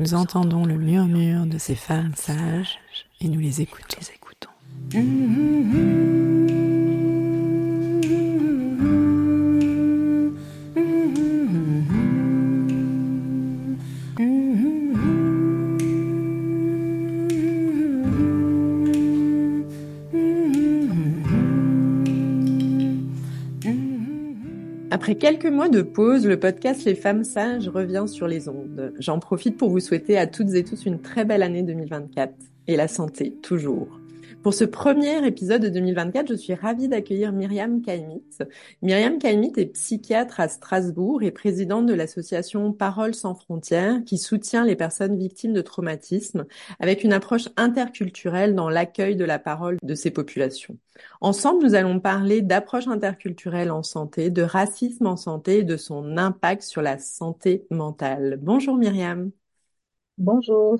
Nous 0.00 0.14
entendons 0.14 0.64
le 0.64 0.78
murmure 0.78 1.44
de 1.44 1.58
ces 1.58 1.74
femmes 1.74 2.14
sages 2.16 2.78
et 3.20 3.28
nous 3.28 3.38
les 3.38 3.60
écoutons. 3.60 3.98
Après 25.10 25.18
quelques 25.18 25.52
mois 25.52 25.68
de 25.68 25.82
pause, 25.82 26.24
le 26.24 26.38
podcast 26.38 26.84
Les 26.84 26.94
Femmes 26.94 27.24
Sages 27.24 27.68
revient 27.68 28.04
sur 28.06 28.28
les 28.28 28.48
ondes. 28.48 28.94
J'en 29.00 29.18
profite 29.18 29.56
pour 29.56 29.68
vous 29.68 29.80
souhaiter 29.80 30.16
à 30.16 30.28
toutes 30.28 30.54
et 30.54 30.62
tous 30.62 30.86
une 30.86 31.00
très 31.00 31.24
belle 31.24 31.42
année 31.42 31.64
2024 31.64 32.32
et 32.68 32.76
la 32.76 32.86
santé 32.86 33.34
toujours. 33.42 33.99
Pour 34.42 34.54
ce 34.54 34.64
premier 34.64 35.26
épisode 35.26 35.60
de 35.60 35.68
2024, 35.68 36.28
je 36.28 36.34
suis 36.34 36.54
ravie 36.54 36.88
d'accueillir 36.88 37.30
Myriam 37.30 37.82
Kaimit. 37.82 38.24
Myriam 38.80 39.18
Kaimit 39.18 39.52
est 39.58 39.66
psychiatre 39.66 40.40
à 40.40 40.48
Strasbourg 40.48 41.22
et 41.22 41.30
présidente 41.30 41.84
de 41.84 41.92
l'association 41.92 42.72
Paroles 42.72 43.14
sans 43.14 43.34
frontières 43.34 44.02
qui 44.06 44.16
soutient 44.16 44.64
les 44.64 44.76
personnes 44.76 45.18
victimes 45.18 45.52
de 45.52 45.60
traumatisme 45.60 46.46
avec 46.78 47.04
une 47.04 47.12
approche 47.12 47.50
interculturelle 47.58 48.54
dans 48.54 48.70
l'accueil 48.70 49.14
de 49.14 49.26
la 49.26 49.38
parole 49.38 49.76
de 49.82 49.94
ces 49.94 50.10
populations. 50.10 50.78
Ensemble, 51.20 51.62
nous 51.62 51.74
allons 51.74 52.00
parler 52.00 52.40
d'approche 52.40 52.88
interculturelle 52.88 53.70
en 53.70 53.82
santé, 53.82 54.30
de 54.30 54.42
racisme 54.42 55.06
en 55.06 55.16
santé 55.16 55.58
et 55.58 55.64
de 55.64 55.76
son 55.76 56.16
impact 56.16 56.62
sur 56.62 56.80
la 56.80 56.98
santé 56.98 57.66
mentale. 57.70 58.38
Bonjour 58.40 58.76
Myriam. 58.76 59.32
Bonjour. 60.16 60.78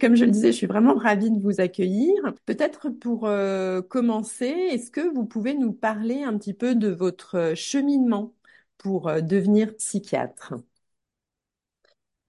Comme 0.00 0.16
je 0.16 0.24
le 0.24 0.30
disais, 0.30 0.52
je 0.52 0.56
suis 0.56 0.66
vraiment 0.66 0.94
ravie 0.94 1.30
de 1.30 1.40
vous 1.40 1.60
accueillir. 1.60 2.14
Peut-être 2.46 2.88
pour 2.90 3.26
euh, 3.26 3.82
commencer, 3.82 4.46
est-ce 4.46 4.90
que 4.90 5.00
vous 5.14 5.26
pouvez 5.26 5.54
nous 5.54 5.72
parler 5.72 6.22
un 6.22 6.38
petit 6.38 6.54
peu 6.54 6.74
de 6.74 6.88
votre 6.88 7.52
cheminement 7.54 8.34
pour 8.78 9.08
euh, 9.08 9.20
devenir 9.20 9.76
psychiatre? 9.76 10.54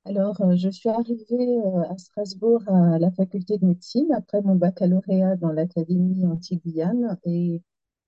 Alors, 0.06 0.40
euh, 0.42 0.56
je 0.56 0.70
suis 0.70 0.90
arrivée 0.90 1.58
à 1.90 1.98
Strasbourg 1.98 2.62
à 2.68 3.00
la 3.00 3.12
faculté 3.12 3.58
de 3.58 3.66
médecine 3.66 4.12
après 4.14 4.42
mon 4.44 4.56
baccalauréat 4.56 5.38
dans 5.38 5.52
l'Académie 5.52 6.26
anti-Guyane 6.28 7.18
et 7.26 7.62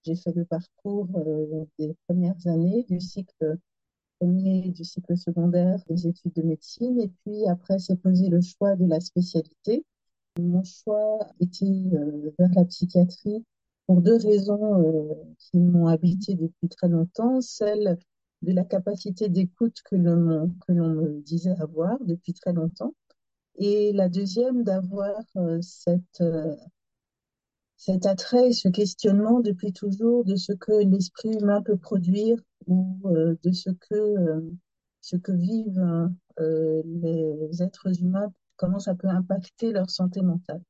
j'ai 0.06 0.16
fait 0.16 0.34
le 0.34 0.46
parcours 0.46 1.08
des 1.80 1.96
premières 2.08 2.48
années 2.48 2.84
du 2.90 3.00
cycle 3.00 3.58
premier 4.20 4.72
du 4.72 4.84
cycle 4.84 5.18
secondaire 5.18 5.80
des 5.90 6.08
études 6.08 6.34
de 6.34 6.42
médecine 6.42 7.00
et 7.00 7.10
puis 7.10 7.48
après 7.48 7.80
s'est 7.80 7.96
posé 7.96 8.30
le 8.30 8.42
choix 8.42 8.76
de 8.76 8.86
la 8.86 9.00
spécialité. 9.00 9.86
Mon 10.40 10.64
choix 10.64 11.20
était 11.40 11.66
euh, 11.66 12.32
vers 12.40 12.50
la 12.56 12.66
psychiatrie 12.66 13.44
pour 13.88 14.02
deux 14.02 14.18
raisons 14.18 14.82
euh, 14.82 15.14
qui 15.38 15.60
m'ont 15.60 15.88
habité 15.88 16.36
depuis 16.36 16.70
très 16.70 16.88
longtemps. 16.88 17.42
Celle 17.42 17.98
de 18.42 18.52
la 18.52 18.64
capacité 18.64 19.30
d'écoute 19.30 19.78
que 19.86 19.96
l'on 19.96 20.50
me 20.68 21.22
disait 21.22 21.56
avoir 21.60 21.98
depuis 22.04 22.34
très 22.34 22.54
longtemps 22.54 22.94
et 23.58 23.94
la 23.94 24.10
deuxième 24.10 24.64
d'avoir 24.64 25.22
euh, 25.38 25.60
cette 25.62 26.24
cet 27.86 28.06
attrait 28.06 28.48
et 28.48 28.54
ce 28.54 28.70
questionnement 28.70 29.42
depuis 29.42 29.74
toujours 29.74 30.24
de 30.24 30.38
ce 30.38 30.54
que 30.54 30.72
l'esprit 30.72 31.34
humain 31.34 31.62
peut 31.62 31.76
produire 31.76 32.38
ou 32.66 32.98
euh, 33.08 33.36
de 33.44 33.52
ce 33.52 33.72
que, 33.72 33.94
euh, 33.96 34.40
ce 35.02 35.18
que 35.18 35.34
vivent 35.34 36.10
euh, 36.40 36.82
les 36.86 37.62
êtres 37.62 38.02
humains, 38.02 38.32
comment 38.56 38.80
ça 38.80 38.96
peut 38.96 39.10
impacter 39.10 39.74
leur 39.74 39.90
santé 39.90 40.22
mentale 40.22 40.62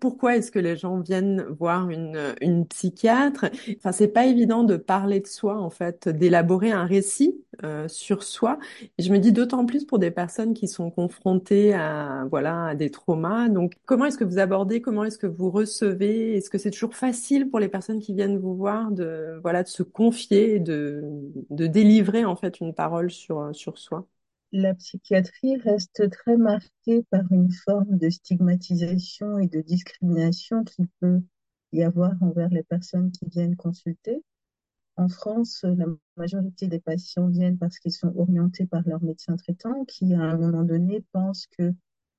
pourquoi 0.00 0.36
est-ce 0.36 0.50
que 0.50 0.58
les 0.58 0.76
gens 0.76 0.98
viennent 1.00 1.42
voir 1.58 1.90
une, 1.90 2.34
une 2.40 2.66
psychiatre? 2.66 3.46
Enfin, 3.78 3.92
c'est 3.92 4.08
pas 4.08 4.26
évident 4.26 4.64
de 4.64 4.76
parler 4.76 5.20
de 5.20 5.26
soi, 5.26 5.58
en 5.60 5.70
fait, 5.70 6.08
d'élaborer 6.08 6.72
un 6.72 6.84
récit 6.86 7.44
euh, 7.64 7.86
sur 7.88 8.22
soi. 8.22 8.58
Je 8.98 9.10
me 9.12 9.18
dis 9.18 9.32
d'autant 9.32 9.66
plus 9.66 9.84
pour 9.84 9.98
des 9.98 10.10
personnes 10.10 10.54
qui 10.54 10.66
sont 10.68 10.90
confrontées 10.90 11.74
à 11.74 12.26
voilà 12.30 12.66
à 12.68 12.74
des 12.74 12.90
traumas. 12.90 13.48
Donc, 13.48 13.74
comment 13.84 14.06
est-ce 14.06 14.18
que 14.18 14.24
vous 14.24 14.38
abordez 14.38 14.80
Comment 14.80 15.04
est-ce 15.04 15.18
que 15.18 15.26
vous 15.26 15.50
recevez? 15.50 16.36
Est-ce 16.36 16.50
que 16.50 16.58
c'est 16.58 16.70
toujours 16.70 16.94
facile 16.94 17.50
pour 17.50 17.60
les 17.60 17.68
personnes 17.68 18.00
qui 18.00 18.14
viennent 18.14 18.38
vous 18.38 18.56
voir 18.56 18.90
de 18.90 19.38
voilà 19.42 19.62
de 19.62 19.68
se 19.68 19.82
confier, 19.82 20.58
de 20.60 21.02
de 21.50 21.66
délivrer 21.66 22.24
en 22.24 22.36
fait 22.36 22.60
une 22.60 22.74
parole 22.74 23.10
sur 23.10 23.50
sur 23.54 23.78
soi? 23.78 24.06
La 24.52 24.74
psychiatrie 24.74 25.56
reste 25.58 26.10
très 26.10 26.36
marquée 26.36 27.04
par 27.10 27.30
une 27.30 27.52
forme 27.52 27.98
de 27.98 28.10
stigmatisation 28.10 29.38
et 29.38 29.46
de 29.46 29.60
discrimination 29.60 30.64
qui 30.64 30.82
peut 31.00 31.22
y 31.72 31.82
avoir 31.84 32.20
envers 32.20 32.48
les 32.48 32.64
personnes 32.64 33.12
qui 33.12 33.26
viennent 33.26 33.56
consulter. 33.56 34.24
En 34.96 35.08
France, 35.08 35.62
la 35.62 35.86
majorité 36.16 36.66
des 36.66 36.80
patients 36.80 37.28
viennent 37.28 37.58
parce 37.58 37.78
qu'ils 37.78 37.92
sont 37.92 38.12
orientés 38.16 38.66
par 38.66 38.82
leur 38.86 39.02
médecin 39.02 39.36
traitant 39.36 39.84
qui, 39.84 40.14
à 40.14 40.20
un 40.20 40.36
moment 40.36 40.64
donné, 40.64 41.04
pense 41.12 41.46
que 41.58 41.72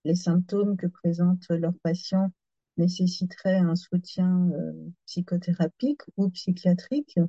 les 0.06 0.16
symptômes 0.16 0.78
que 0.78 0.88
présentent 0.88 1.50
leurs 1.50 1.78
patients 1.84 2.32
nécessiteraient 2.78 3.58
un 3.58 3.76
soutien 3.76 4.50
euh, 4.54 4.90
psychothérapique 5.06 6.02
ou 6.16 6.30
psychiatrique, 6.30 7.20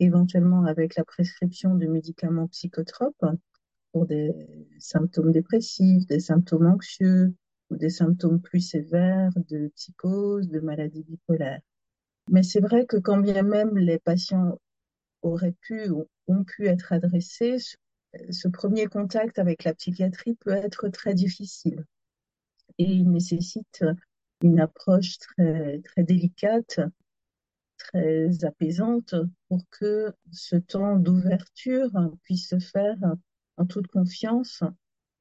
éventuellement 0.00 0.64
avec 0.64 0.96
la 0.96 1.04
prescription 1.04 1.74
de 1.74 1.86
médicaments 1.86 2.48
psychotropes 2.48 3.24
pour 3.96 4.04
des 4.04 4.34
symptômes 4.78 5.32
dépressifs, 5.32 6.04
des 6.06 6.20
symptômes 6.20 6.66
anxieux 6.66 7.34
ou 7.70 7.76
des 7.76 7.88
symptômes 7.88 8.42
plus 8.42 8.60
sévères 8.60 9.32
de 9.48 9.68
psychose, 9.74 10.50
de 10.50 10.60
maladie 10.60 11.02
bipolaire. 11.02 11.62
Mais 12.30 12.42
c'est 12.42 12.60
vrai 12.60 12.84
que 12.84 12.98
quand 12.98 13.16
bien 13.16 13.42
même 13.42 13.78
les 13.78 13.98
patients 13.98 14.60
auraient 15.22 15.54
pu 15.62 15.88
ou 15.88 16.06
ont 16.28 16.44
pu 16.44 16.66
être 16.66 16.92
adressés, 16.92 17.56
ce 18.28 18.48
premier 18.48 18.84
contact 18.84 19.38
avec 19.38 19.64
la 19.64 19.72
psychiatrie 19.72 20.34
peut 20.34 20.50
être 20.52 20.90
très 20.90 21.14
difficile 21.14 21.82
et 22.76 22.84
il 22.84 23.10
nécessite 23.10 23.82
une 24.42 24.60
approche 24.60 25.16
très, 25.16 25.80
très 25.82 26.02
délicate, 26.02 26.80
très 27.78 28.44
apaisante 28.44 29.14
pour 29.48 29.62
que 29.70 30.12
ce 30.32 30.56
temps 30.56 30.96
d'ouverture 30.96 31.90
puisse 32.24 32.50
se 32.50 32.58
faire 32.58 32.98
en 33.56 33.66
toute 33.66 33.86
confiance 33.88 34.62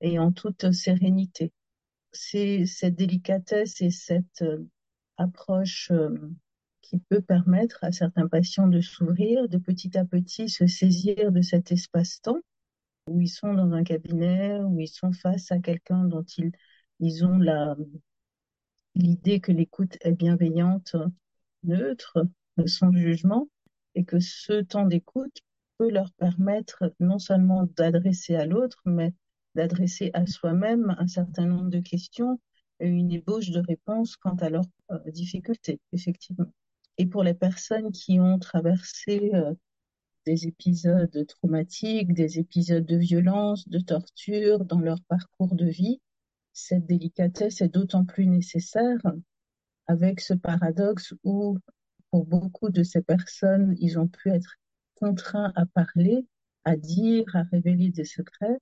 et 0.02 0.20
en 0.20 0.32
toute 0.32 0.72
sérénité. 0.72 1.52
C'est 2.12 2.66
cette 2.66 2.96
délicatesse 2.96 3.82
et 3.82 3.92
cette 3.92 4.42
euh, 4.42 4.66
approche 5.18 5.92
euh, 5.92 6.16
qui 6.82 7.00
peut 7.00 7.22
permettre 7.22 7.84
à 7.84 7.92
certains 7.92 8.28
patients 8.28 8.68
de 8.68 8.82
s'ouvrir, 8.82 9.50
de 9.50 9.58
petit 9.58 9.98
à 9.98 10.06
petit 10.06 10.50
se 10.50 10.68
saisir 10.68 11.32
de 11.32 11.42
cet 11.42 11.72
espace-temps 11.72 12.42
où 13.08 13.22
ils 13.22 13.30
sont 13.30 13.54
dans 13.54 13.72
un 13.72 13.84
cabinet, 13.84 14.60
où 14.60 14.80
ils 14.80 14.88
sont 14.88 15.12
face 15.12 15.52
à 15.52 15.60
quelqu'un 15.60 16.06
dont 16.06 16.26
ils, 17.00 17.26
ont 17.26 17.40
l'idée 18.96 19.40
que 19.40 19.52
l'écoute 19.52 19.98
est 20.02 20.14
bienveillante, 20.14 20.96
neutre, 21.64 22.26
sans 22.66 22.92
jugement, 22.92 23.48
et 23.94 24.04
que 24.06 24.20
ce 24.20 24.62
temps 24.62 24.86
d'écoute 24.86 25.40
peut 25.78 25.90
leur 25.90 26.12
permettre 26.14 26.94
non 27.00 27.20
seulement 27.20 27.68
d'adresser 27.76 28.36
à 28.36 28.46
l'autre, 28.46 28.82
mais 28.86 29.14
d'adresser 29.56 30.12
à 30.14 30.26
soi-même 30.26 30.96
un 31.00 31.08
certain 31.08 31.46
nombre 31.46 31.70
de 31.70 31.80
questions 31.80 32.40
et 32.80 32.88
une 32.88 33.12
ébauche 33.12 33.52
de 33.52 33.62
réponses 33.66 34.18
quant 34.18 34.36
à 34.36 34.50
leurs 34.50 34.66
euh, 34.92 35.00
difficultés, 35.12 35.80
effectivement. 35.94 36.52
Et 36.98 37.06
pour 37.06 37.24
les 37.24 37.34
personnes 37.34 37.92
qui 37.92 38.20
ont 38.20 38.40
traversé 38.40 39.32
euh, 39.34 39.54
des 40.26 40.48
épisodes 40.48 41.26
traumatiques, 41.28 42.14
des 42.14 42.40
épisodes 42.40 42.86
de 42.86 42.98
violence, 42.98 43.68
de 43.68 43.80
torture 43.80 44.66
dans 44.66 44.80
leur 44.80 45.02
parcours 45.04 45.56
de 45.56 45.66
vie, 45.66 46.02
cette 46.54 46.86
délicatesse 46.86 47.62
est 47.62 47.70
d'autant 47.70 48.06
plus 48.06 48.28
nécessaire 48.28 49.00
avec 49.88 50.20
ce 50.22 50.34
paradoxe 50.34 51.14
où, 51.24 51.58
pour 52.12 52.26
beaucoup 52.26 52.70
de 52.70 52.84
ces 52.84 53.02
personnes, 53.02 53.76
ils 53.80 54.00
ont 54.00 54.08
pu 54.08 54.30
être 54.30 54.56
contraint 54.96 55.52
à 55.56 55.66
parler, 55.66 56.26
à 56.64 56.76
dire, 56.76 57.26
à 57.36 57.44
révéler 57.44 57.90
des 57.92 58.06
secrets, 58.06 58.60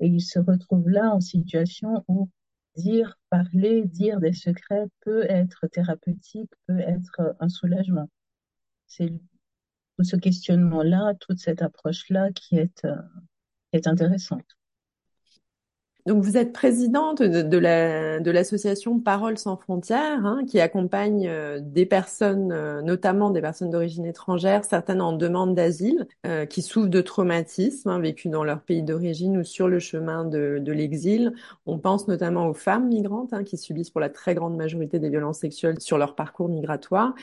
et 0.00 0.06
il 0.06 0.20
se 0.20 0.38
retrouve 0.38 0.88
là 0.88 1.10
en 1.10 1.20
situation 1.20 2.04
où 2.08 2.28
dire, 2.76 3.18
parler, 3.30 3.84
dire 3.84 4.20
des 4.20 4.32
secrets 4.32 4.86
peut 5.00 5.24
être 5.28 5.66
thérapeutique, 5.68 6.50
peut 6.66 6.80
être 6.80 7.36
un 7.40 7.48
soulagement. 7.48 8.10
C'est 8.86 9.12
tout 9.96 10.04
ce 10.04 10.16
questionnement-là, 10.16 11.14
toute 11.20 11.38
cette 11.38 11.62
approche-là 11.62 12.30
qui 12.32 12.56
est, 12.56 12.84
euh, 12.84 12.96
est 13.72 13.86
intéressante. 13.86 14.56
Donc, 16.06 16.22
vous 16.22 16.36
êtes 16.36 16.52
présidente 16.52 17.20
de, 17.20 17.58
la, 17.58 18.20
l'association 18.20 19.00
Paroles 19.00 19.38
sans 19.38 19.56
frontières, 19.56 20.24
hein, 20.24 20.44
qui 20.46 20.60
accompagne 20.60 21.26
euh, 21.26 21.58
des 21.60 21.84
personnes, 21.84 22.52
euh, 22.52 22.80
notamment 22.80 23.30
des 23.30 23.40
personnes 23.40 23.70
d'origine 23.70 24.06
étrangère, 24.06 24.64
certaines 24.64 25.00
en 25.00 25.12
demande 25.12 25.56
d'asile, 25.56 26.06
euh, 26.24 26.46
qui 26.46 26.62
souffrent 26.62 26.88
de 26.88 27.00
traumatismes 27.00 27.88
hein, 27.88 27.98
vécus 27.98 28.30
dans 28.30 28.44
leur 28.44 28.60
pays 28.60 28.84
d'origine 28.84 29.38
ou 29.38 29.42
sur 29.42 29.66
le 29.66 29.80
chemin 29.80 30.24
de, 30.24 30.58
de 30.60 30.72
l'exil. 30.72 31.34
On 31.66 31.78
pense 31.78 32.06
notamment 32.06 32.46
aux 32.46 32.54
femmes 32.54 32.86
migrantes 32.86 33.32
hein, 33.32 33.42
qui 33.42 33.56
subissent 33.56 33.90
pour 33.90 34.00
la 34.00 34.08
très 34.08 34.36
grande 34.36 34.56
majorité 34.56 35.00
des 35.00 35.10
violences 35.10 35.40
sexuelles 35.40 35.80
sur 35.80 35.98
leur 35.98 36.14
parcours 36.14 36.48
migratoire. 36.48 37.14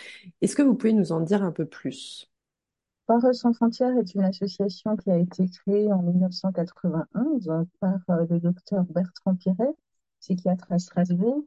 Est-ce 0.41 0.57
que 0.57 0.61
vous 0.61 0.75
pouvez 0.75 0.93
nous 0.93 1.13
en 1.13 1.21
dire 1.21 1.41
un 1.43 1.51
peu 1.53 1.65
plus? 1.65 2.32
Paroles 3.05 3.35
sans 3.35 3.51
frontières 3.51 3.97
est 3.97 4.15
une 4.15 4.23
association 4.23 4.95
qui 4.95 5.11
a 5.11 5.17
été 5.17 5.45
créée 5.49 5.91
en 5.91 6.01
1991 6.01 7.51
par 7.81 7.99
euh, 8.09 8.25
le 8.29 8.39
docteur 8.39 8.85
Bertrand 8.85 9.35
Piret, 9.35 9.75
psychiatre 10.21 10.71
à 10.71 10.79
Strasbourg, 10.79 11.43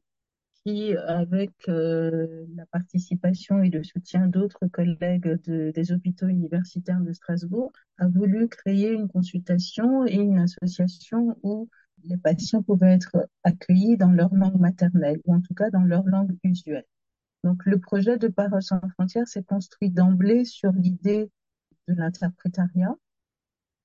qui, 0.62 0.94
avec 0.94 1.53
euh, 1.69 2.44
la 2.55 2.67
participation 2.67 3.62
et 3.62 3.70
le 3.70 3.82
soutien 3.85 4.26
d'autres 4.26 4.67
collègues 4.67 5.41
de, 5.47 5.70
des 5.75 5.93
hôpitaux 5.93 6.26
universitaires 6.26 7.00
de 7.00 7.12
Strasbourg, 7.14 7.73
a 7.97 8.06
voulu 8.06 8.49
créer 8.49 8.93
une 8.93 9.09
consultation 9.09 10.06
et 10.06 10.17
une 10.17 10.38
association 10.38 11.38
où 11.43 11.70
les 12.05 12.19
patients 12.19 12.62
pouvaient 12.62 12.93
être 12.93 13.29
accueillis 13.44 13.97
dans 13.97 14.12
leur 14.12 14.35
langue 14.35 14.61
maternelle, 14.61 15.23
ou 15.25 15.35
en 15.35 15.41
tout 15.41 15.55
cas 15.55 15.70
dans 15.70 15.85
leur 15.85 16.05
langue 16.05 16.37
usuelle. 16.44 16.85
Donc 17.44 17.64
le 17.64 17.79
projet 17.79 18.19
de 18.19 18.29
Paroles 18.29 18.62
sans 18.62 18.81
frontières 18.91 19.29
s'est 19.29 19.43
construit 19.43 19.91
d'emblée 19.91 20.44
sur 20.44 20.73
l'idée 20.73 21.31
l'interprétariat 21.88 22.94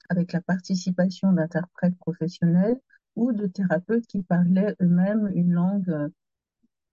avec 0.09 0.33
la 0.33 0.41
participation 0.41 1.31
d'interprètes 1.31 1.97
professionnels 1.97 2.79
ou 3.15 3.31
de 3.31 3.47
thérapeutes 3.47 4.07
qui 4.07 4.23
parlaient 4.23 4.75
eux-mêmes 4.81 5.31
une 5.35 5.53
langue 5.53 5.89
euh, 5.89 6.09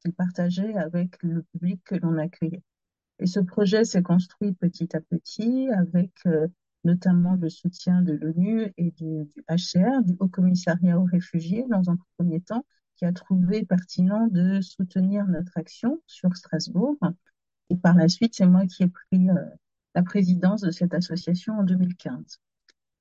qu'ils 0.00 0.12
partageaient 0.12 0.74
avec 0.74 1.20
le 1.22 1.42
public 1.42 1.80
que 1.84 1.96
l'on 1.96 2.16
accueillait. 2.18 2.62
Et 3.18 3.26
ce 3.26 3.40
projet 3.40 3.84
s'est 3.84 4.02
construit 4.02 4.52
petit 4.52 4.94
à 4.96 5.00
petit 5.00 5.68
avec 5.70 6.12
euh, 6.26 6.46
notamment 6.84 7.34
le 7.34 7.48
soutien 7.48 8.02
de 8.02 8.12
l'ONU 8.12 8.72
et 8.76 8.92
du, 8.92 9.24
du, 9.24 9.44
HCR, 9.48 10.02
du 10.04 10.16
Haut 10.20 10.28
Commissariat 10.28 10.98
aux 10.98 11.04
réfugiés, 11.04 11.64
dans 11.68 11.90
un 11.90 11.98
premier 12.16 12.40
temps, 12.40 12.64
qui 12.96 13.04
a 13.04 13.12
trouvé 13.12 13.64
pertinent 13.64 14.28
de 14.28 14.60
soutenir 14.60 15.26
notre 15.26 15.56
action 15.56 16.00
sur 16.06 16.36
Strasbourg. 16.36 16.96
Et 17.70 17.76
par 17.76 17.96
la 17.96 18.08
suite, 18.08 18.34
c'est 18.34 18.46
moi 18.46 18.66
qui 18.66 18.84
ai 18.84 18.88
pris 18.88 19.28
euh, 19.30 19.44
la 19.98 20.04
présidence 20.04 20.60
de 20.60 20.70
cette 20.70 20.94
association 20.94 21.54
en 21.54 21.64
2015 21.64 22.38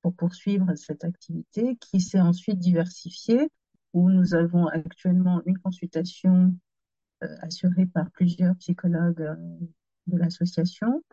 pour 0.01 0.15
poursuivre 0.15 0.73
cette 0.73 1.03
activité 1.03 1.77
qui 1.79 2.01
s'est 2.01 2.19
ensuite 2.19 2.57
diversifiée 2.57 3.51
où 3.93 4.09
nous 4.09 4.33
avons 4.33 4.65
actuellement 4.65 5.43
une 5.45 5.59
consultation 5.59 6.55
euh, 7.23 7.27
assurée 7.43 7.85
par 7.85 8.09
plusieurs 8.09 8.55
psychologues 8.55 9.21
euh, 9.21 9.35
de 10.07 10.17
l'association 10.17 11.03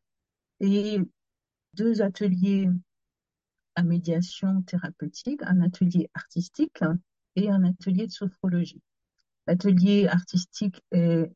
et 0.61 1.01
deux 1.75 2.01
ateliers 2.01 2.71
à 3.75 3.83
médiation 3.83 4.63
thérapeutique, 4.63 5.43
un 5.43 5.61
atelier 5.61 6.09
artistique 6.15 6.83
et 7.37 7.51
un 7.51 7.63
atelier 7.63 8.07
de 8.07 8.13
sophrologie. 8.13 8.81
L'atelier 9.47 10.09
artistique 10.09 10.81
est 10.93 11.31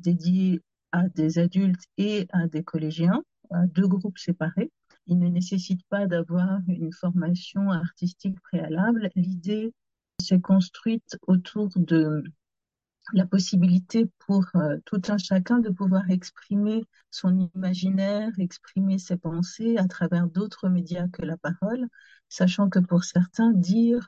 dédié 0.00 0.62
à 0.90 1.08
des 1.10 1.38
adultes 1.38 1.84
et 1.96 2.26
à 2.32 2.48
des 2.48 2.64
collégiens 2.64 3.22
deux 3.74 3.86
groupes 3.86 4.18
séparés. 4.18 4.70
Il 5.06 5.18
ne 5.18 5.28
nécessite 5.28 5.82
pas 5.88 6.06
d'avoir 6.06 6.60
une 6.68 6.92
formation 6.92 7.70
artistique 7.70 8.40
préalable. 8.40 9.10
L'idée 9.16 9.72
s'est 10.20 10.40
construite 10.40 11.18
autour 11.26 11.68
de 11.76 12.24
la 13.12 13.26
possibilité 13.26 14.08
pour 14.20 14.46
euh, 14.54 14.78
tout 14.86 15.02
un 15.08 15.18
chacun 15.18 15.58
de 15.58 15.68
pouvoir 15.68 16.10
exprimer 16.10 16.84
son 17.10 17.50
imaginaire, 17.54 18.30
exprimer 18.38 18.98
ses 18.98 19.16
pensées 19.16 19.76
à 19.76 19.86
travers 19.86 20.26
d'autres 20.26 20.68
médias 20.68 21.08
que 21.08 21.22
la 21.22 21.36
parole, 21.36 21.86
sachant 22.28 22.70
que 22.70 22.78
pour 22.78 23.04
certains, 23.04 23.52
dire, 23.52 24.06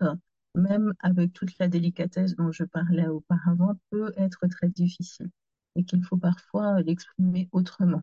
même 0.54 0.94
avec 1.00 1.32
toute 1.34 1.58
la 1.58 1.68
délicatesse 1.68 2.36
dont 2.36 2.52
je 2.52 2.64
parlais 2.64 3.06
auparavant, 3.06 3.74
peut 3.90 4.12
être 4.16 4.46
très 4.48 4.68
difficile 4.68 5.30
et 5.76 5.84
qu'il 5.84 6.02
faut 6.02 6.16
parfois 6.16 6.80
l'exprimer 6.80 7.48
autrement. 7.52 8.02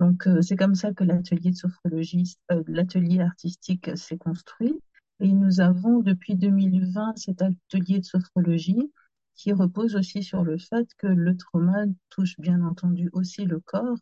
Donc, 0.00 0.26
euh, 0.26 0.42
c'est 0.42 0.56
comme 0.56 0.74
ça 0.74 0.92
que 0.92 1.04
l'atelier 1.04 1.50
de 1.50 1.56
sophrologie, 1.56 2.36
euh, 2.52 2.62
l'atelier 2.66 3.20
artistique 3.20 3.90
s'est 3.96 4.18
construit. 4.18 4.78
Et 5.20 5.32
nous 5.32 5.60
avons 5.60 5.98
depuis 6.00 6.36
2020 6.36 7.16
cet 7.16 7.42
atelier 7.42 7.98
de 7.98 8.04
sophrologie 8.04 8.92
qui 9.34 9.52
repose 9.52 9.96
aussi 9.96 10.22
sur 10.22 10.44
le 10.44 10.58
fait 10.58 10.88
que 10.98 11.06
le 11.06 11.36
trauma 11.36 11.84
touche 12.10 12.38
bien 12.38 12.62
entendu 12.62 13.08
aussi 13.12 13.44
le 13.44 13.60
corps 13.60 13.98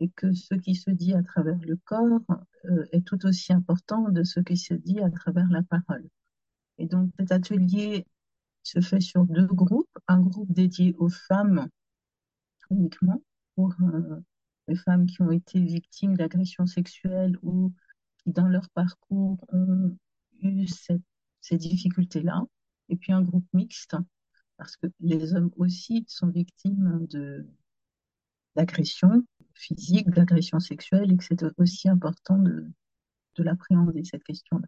et 0.00 0.08
que 0.10 0.32
ce 0.32 0.54
qui 0.54 0.74
se 0.74 0.90
dit 0.90 1.14
à 1.14 1.22
travers 1.22 1.58
le 1.58 1.76
corps 1.84 2.20
euh, 2.66 2.84
est 2.92 3.04
tout 3.04 3.26
aussi 3.26 3.52
important 3.52 4.08
de 4.08 4.22
ce 4.22 4.40
qui 4.40 4.56
se 4.56 4.74
dit 4.74 5.00
à 5.00 5.10
travers 5.10 5.48
la 5.50 5.62
parole. 5.62 6.08
Et 6.78 6.86
donc 6.86 7.10
cet 7.18 7.32
atelier 7.32 8.06
se 8.62 8.80
fait 8.80 9.00
sur 9.00 9.24
deux 9.24 9.46
groupes, 9.46 9.98
un 10.06 10.20
groupe 10.20 10.52
dédié 10.52 10.94
aux 10.98 11.08
femmes 11.08 11.68
uniquement 12.70 13.20
pour 13.56 13.74
euh, 13.82 14.20
les 14.68 14.76
femmes 14.76 15.06
qui 15.06 15.22
ont 15.22 15.30
été 15.30 15.60
victimes 15.60 16.16
d'agressions 16.16 16.66
sexuelles 16.66 17.36
ou 17.42 17.72
qui, 18.18 18.30
dans 18.30 18.48
leur 18.48 18.68
parcours, 18.70 19.38
ont 19.48 19.96
eu 20.40 20.66
ces 21.40 21.56
difficultés-là. 21.56 22.44
Et 22.90 22.96
puis 22.96 23.12
un 23.12 23.22
groupe 23.22 23.46
mixte, 23.52 23.96
parce 24.56 24.76
que 24.76 24.86
les 25.00 25.34
hommes 25.34 25.50
aussi 25.56 26.04
sont 26.08 26.28
victimes 26.28 27.06
d'agressions 28.54 29.24
physiques, 29.54 30.10
d'agressions 30.10 30.60
sexuelles, 30.60 31.12
et 31.12 31.16
que 31.16 31.24
c'est 31.24 31.44
aussi 31.58 31.88
important 31.88 32.38
de, 32.38 32.70
de 33.36 33.42
l'appréhender, 33.42 34.04
cette 34.04 34.24
question-là. 34.24 34.66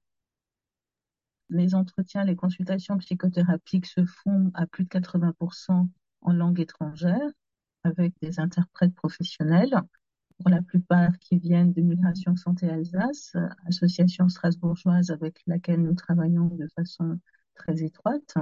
Les 1.49 1.75
entretiens, 1.75 2.25
les 2.25 2.37
consultations 2.37 2.96
psychothérapiques 2.99 3.87
se 3.87 4.05
font 4.05 4.50
à 4.55 4.67
plus 4.67 4.85
de 4.85 4.88
80% 4.88 5.88
en 6.23 6.32
langue 6.32 6.61
étrangère 6.61 7.31
avec 7.85 8.15
des 8.21 8.41
interprètes 8.41 8.94
professionnels, 8.94 9.81
pour 10.38 10.50
la 10.50 10.62
plupart 10.62 11.19
qui 11.19 11.38
viennent 11.38 11.73
de 11.73 11.82
Migration 11.82 12.35
Santé 12.37 12.69
Alsace, 12.69 13.37
association 13.67 14.29
strasbourgeoise 14.29 15.11
avec 15.11 15.41
laquelle 15.47 15.82
nous 15.82 15.94
travaillons 15.94 16.47
de 16.47 16.67
façon 16.75 17.19
très 17.55 17.82
étroite. 17.82 18.35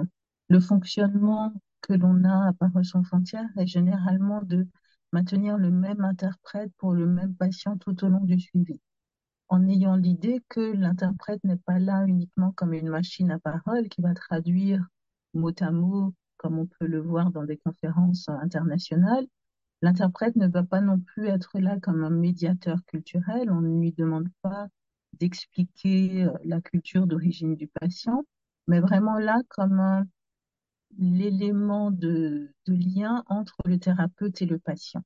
Le 0.49 0.61
fonctionnement 0.61 1.53
que 1.81 1.95
l'on 1.95 2.25
a 2.25 2.49
à 2.49 2.53
Paroles 2.53 2.85
sans 2.85 3.03
frontières 3.03 3.49
est 3.57 3.67
généralement 3.67 4.43
de 4.43 4.67
maintenir 5.13 5.59
le 5.59 5.71
même 5.71 6.05
interprète 6.05 6.73
pour 6.79 6.93
le 6.93 7.07
même 7.07 7.35
patient 7.35 7.77
tout 7.79 8.05
au 8.05 8.09
long 8.09 8.25
du 8.25 8.39
suivi, 8.39 8.81
en 9.49 9.67
ayant 9.67 9.97
l'idée 9.97 10.41
que 10.49 10.61
l'interprète 10.61 11.43
n'est 11.45 11.57
pas 11.57 11.79
là 11.79 12.05
uniquement 12.07 12.53
comme 12.53 12.75
une 12.75 12.91
machine 12.91 13.31
à 13.31 13.39
parole 13.39 13.89
qui 13.89 14.03
va 14.03 14.15
traduire 14.15 14.87
mot 15.35 15.53
à 15.61 15.71
mot 15.71 16.15
comme 16.39 16.59
on 16.59 16.67
peut 16.67 16.87
le 16.87 17.01
voir 17.01 17.31
dans 17.31 17.45
des 17.45 17.59
conférences 17.59 18.29
internationales. 18.29 19.27
L'interprète 19.83 20.37
ne 20.37 20.49
va 20.49 20.65
pas 20.65 20.81
non 20.81 20.99
plus 20.99 21.29
être 21.29 21.59
là 21.59 21.79
comme 21.81 22.03
un 22.03 22.11
médiateur 22.11 22.79
culturel. 22.87 23.51
On 23.51 23.61
ne 23.61 23.81
lui 23.81 23.93
demande 23.93 24.29
pas 24.43 24.69
d'expliquer 25.21 26.25
euh, 26.25 26.33
la 26.45 26.61
culture 26.61 27.07
d'origine 27.07 27.55
du 27.55 27.69
patient, 27.69 28.25
mais 28.67 28.81
vraiment 28.81 29.19
là 29.19 29.41
comme 29.49 30.07
l'élément 30.99 31.91
de 31.91 32.53
lien 32.67 33.25
entre 33.29 33.57
le 33.67 33.79
thérapeute 33.79 34.43
et 34.43 34.47
le 34.47 34.59
patient. 34.59 35.03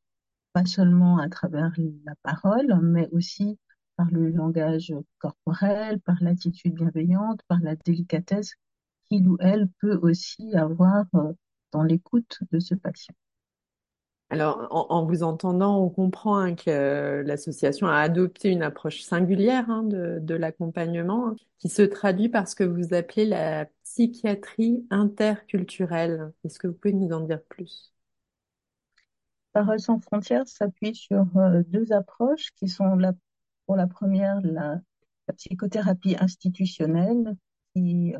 Pas 0.52 0.64
seulement 0.64 1.18
à 1.18 1.28
travers 1.28 1.72
la 2.04 2.14
parole, 2.22 2.78
mais 2.82 3.08
aussi 3.10 3.58
par 3.96 4.10
le 4.10 4.30
langage 4.30 4.94
corporel, 5.18 6.00
par 6.00 6.16
l'attitude 6.22 6.74
bienveillante, 6.74 7.40
par 7.48 7.60
la 7.60 7.76
délicatesse 7.76 8.54
qu'il 9.12 9.28
ou 9.28 9.36
elle 9.40 9.68
peut 9.80 9.98
aussi 10.02 10.54
avoir 10.54 11.04
euh, 11.14 11.32
dans 11.72 11.82
l'écoute 11.82 12.38
de 12.50 12.58
ce 12.58 12.74
patient. 12.74 13.14
Alors, 14.30 14.66
en, 14.70 14.86
en, 14.88 15.04
vous 15.04 15.22
entendant, 15.24 15.78
on 15.78 15.90
comprend 15.90 16.38
hein, 16.38 16.54
que 16.54 17.22
l'association 17.26 17.86
a 17.86 17.96
adopté 17.96 18.48
une 18.48 18.62
approche 18.62 19.02
singulière 19.02 19.68
hein, 19.68 19.82
de, 19.82 20.20
de 20.22 20.34
l'accompagnement, 20.34 21.28
hein, 21.28 21.36
qui 21.58 21.68
se 21.68 21.82
traduit 21.82 22.30
par 22.30 22.48
ce 22.48 22.54
que 22.54 22.64
vous 22.64 22.94
appelez 22.94 23.26
la 23.26 23.66
psychiatrie 23.84 24.86
interculturelle. 24.88 26.32
Est-ce 26.44 26.58
que 26.58 26.66
vous 26.66 26.72
pouvez 26.72 26.94
nous 26.94 27.12
en 27.12 27.20
dire 27.20 27.42
plus? 27.42 27.92
Paroles 29.52 29.80
sans 29.80 30.00
frontières 30.00 30.48
s'appuie 30.48 30.94
sur 30.94 31.26
euh, 31.36 31.62
deux 31.68 31.92
approches 31.92 32.52
qui 32.56 32.68
sont 32.68 32.96
la, 32.96 33.12
pour 33.66 33.76
la 33.76 33.86
première 33.86 34.40
la, 34.40 34.80
la 35.28 35.34
psychothérapie 35.34 36.16
institutionnelle, 36.18 37.36
qui 37.74 38.14
euh, 38.14 38.18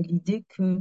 l'idée 0.00 0.44
que 0.48 0.80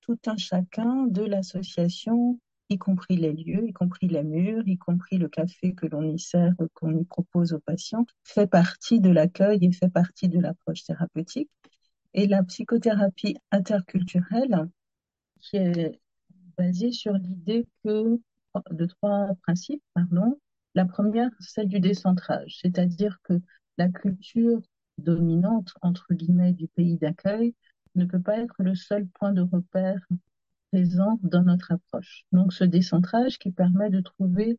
tout 0.00 0.18
un 0.26 0.36
chacun 0.36 1.06
de 1.06 1.22
l'association, 1.22 2.38
y 2.68 2.78
compris 2.78 3.16
les 3.16 3.32
lieux, 3.32 3.66
y 3.68 3.72
compris 3.72 4.08
les 4.08 4.24
murs, 4.24 4.66
y 4.66 4.78
compris 4.78 5.18
le 5.18 5.28
café 5.28 5.74
que 5.74 5.86
l'on 5.86 6.02
y 6.02 6.18
sert, 6.18 6.54
qu'on 6.74 6.96
y 6.96 7.04
propose 7.04 7.52
aux 7.52 7.60
patients, 7.60 8.06
fait 8.24 8.46
partie 8.48 9.00
de 9.00 9.10
l'accueil 9.10 9.58
et 9.64 9.72
fait 9.72 9.88
partie 9.88 10.28
de 10.28 10.40
l'approche 10.40 10.84
thérapeutique. 10.84 11.50
et 12.14 12.26
la 12.26 12.42
psychothérapie 12.42 13.36
interculturelle 13.52 14.68
qui 15.40 15.56
est 15.58 16.00
basée 16.56 16.92
sur 16.92 17.12
l'idée 17.14 17.66
que 17.84 18.18
de 18.70 18.86
trois 18.86 19.34
principes, 19.42 19.82
pardon. 19.94 20.38
La 20.74 20.86
première, 20.86 21.30
celle 21.40 21.68
du 21.68 21.80
décentrage, 21.80 22.58
c'est-à-dire 22.62 23.18
que 23.22 23.34
la 23.78 23.88
culture 23.88 24.60
dominante, 24.98 25.74
entre 25.82 26.14
guillemets, 26.14 26.52
du 26.54 26.68
pays 26.68 26.96
d'accueil 26.96 27.54
ne 27.98 28.04
peut 28.06 28.20
pas 28.20 28.38
être 28.38 28.54
le 28.58 28.74
seul 28.74 29.06
point 29.06 29.32
de 29.32 29.42
repère 29.42 30.00
présent 30.72 31.18
dans 31.22 31.42
notre 31.42 31.72
approche. 31.72 32.24
Donc 32.32 32.52
ce 32.52 32.64
décentrage 32.64 33.38
qui 33.38 33.50
permet 33.50 33.90
de 33.90 34.00
trouver 34.00 34.58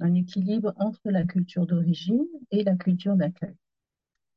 un 0.00 0.14
équilibre 0.14 0.72
entre 0.76 1.10
la 1.10 1.24
culture 1.24 1.66
d'origine 1.66 2.26
et 2.50 2.64
la 2.64 2.76
culture 2.76 3.16
d'accueil. 3.16 3.54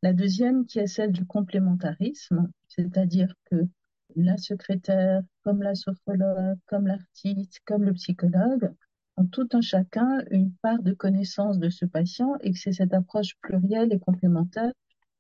La 0.04 0.14
deuxième 0.14 0.66
qui 0.66 0.80
est 0.80 0.88
celle 0.88 1.12
du 1.12 1.26
complémentarisme, 1.26 2.52
c'est-à-dire 2.68 3.34
que 3.46 3.68
la 4.16 4.38
secrétaire, 4.38 5.24
comme 5.44 5.64
la 5.64 5.76
sophrologue, 5.76 6.58
comme 6.68 6.88
l'artiste, 6.88 7.62
comme 7.66 7.84
le 7.84 7.94
psychologue, 7.94 8.72
ont 9.18 9.26
tout 9.26 9.48
un 9.54 9.62
chacun 9.62 10.24
une 10.30 10.54
part 10.62 10.82
de 10.84 10.94
connaissance 10.94 11.58
de 11.58 11.70
ce 11.70 11.86
patient 11.86 12.36
et 12.42 12.52
que 12.52 12.60
c'est 12.60 12.74
cette 12.74 12.94
approche 12.94 13.36
plurielle 13.42 13.94
et 13.94 14.00
complémentaire 14.00 14.72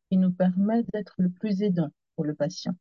qui 0.10 0.18
nous 0.18 0.32
permet 0.32 0.84
d'être 0.94 1.16
le 1.18 1.30
plus 1.30 1.64
aidant 1.64 1.90
pour 2.16 2.26
le 2.26 2.36
patient. 2.36 2.76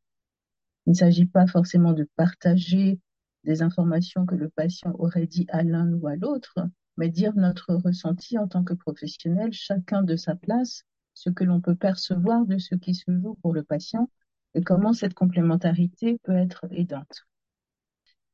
Il 0.85 0.91
ne 0.91 0.95
s'agit 0.95 1.25
pas 1.25 1.47
forcément 1.47 1.93
de 1.93 2.07
partager 2.15 2.99
des 3.43 3.61
informations 3.61 4.25
que 4.25 4.35
le 4.35 4.49
patient 4.49 4.93
aurait 4.97 5.27
dit 5.27 5.45
à 5.49 5.63
l'un 5.63 5.91
ou 5.93 6.07
à 6.07 6.15
l'autre, 6.15 6.59
mais 6.97 7.09
dire 7.09 7.33
notre 7.35 7.73
ressenti 7.73 8.37
en 8.37 8.47
tant 8.47 8.63
que 8.63 8.73
professionnel, 8.73 9.51
chacun 9.51 10.03
de 10.03 10.15
sa 10.15 10.35
place, 10.35 10.83
ce 11.13 11.29
que 11.29 11.43
l'on 11.43 11.61
peut 11.61 11.75
percevoir 11.75 12.45
de 12.45 12.57
ce 12.57 12.75
qui 12.75 12.93
se 12.93 13.11
joue 13.11 13.35
pour 13.41 13.53
le 13.53 13.63
patient 13.63 14.09
et 14.53 14.61
comment 14.61 14.93
cette 14.93 15.13
complémentarité 15.13 16.19
peut 16.23 16.35
être 16.35 16.65
aidante. 16.71 17.25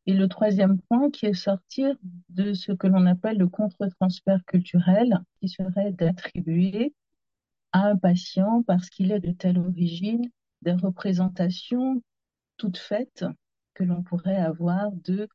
Et 0.07 0.13
le 0.13 0.27
troisième 0.27 0.79
point 0.79 1.11
qui 1.11 1.27
est 1.27 1.33
sortir 1.33 1.95
de 2.29 2.53
ce 2.53 2.71
que 2.71 2.87
l'on 2.87 3.05
appelle 3.05 3.37
le 3.37 3.47
contre-transfert 3.47 4.43
culturel, 4.45 5.19
qui 5.39 5.49
serait 5.49 5.91
d'attribuer 5.91 6.93
à 7.71 7.87
un 7.87 7.97
patient, 7.97 8.63
parce 8.63 8.89
qu'il 8.89 9.11
est 9.11 9.19
de 9.19 9.31
telle 9.31 9.59
origine, 9.59 10.29
des 10.63 10.73
représentations 10.73 12.01
toutes 12.61 12.77
faites 12.77 13.25
que 13.73 13.83
l'on 13.83 14.03
pourrait 14.03 14.37
avoir 14.37 14.91
de 14.91 15.27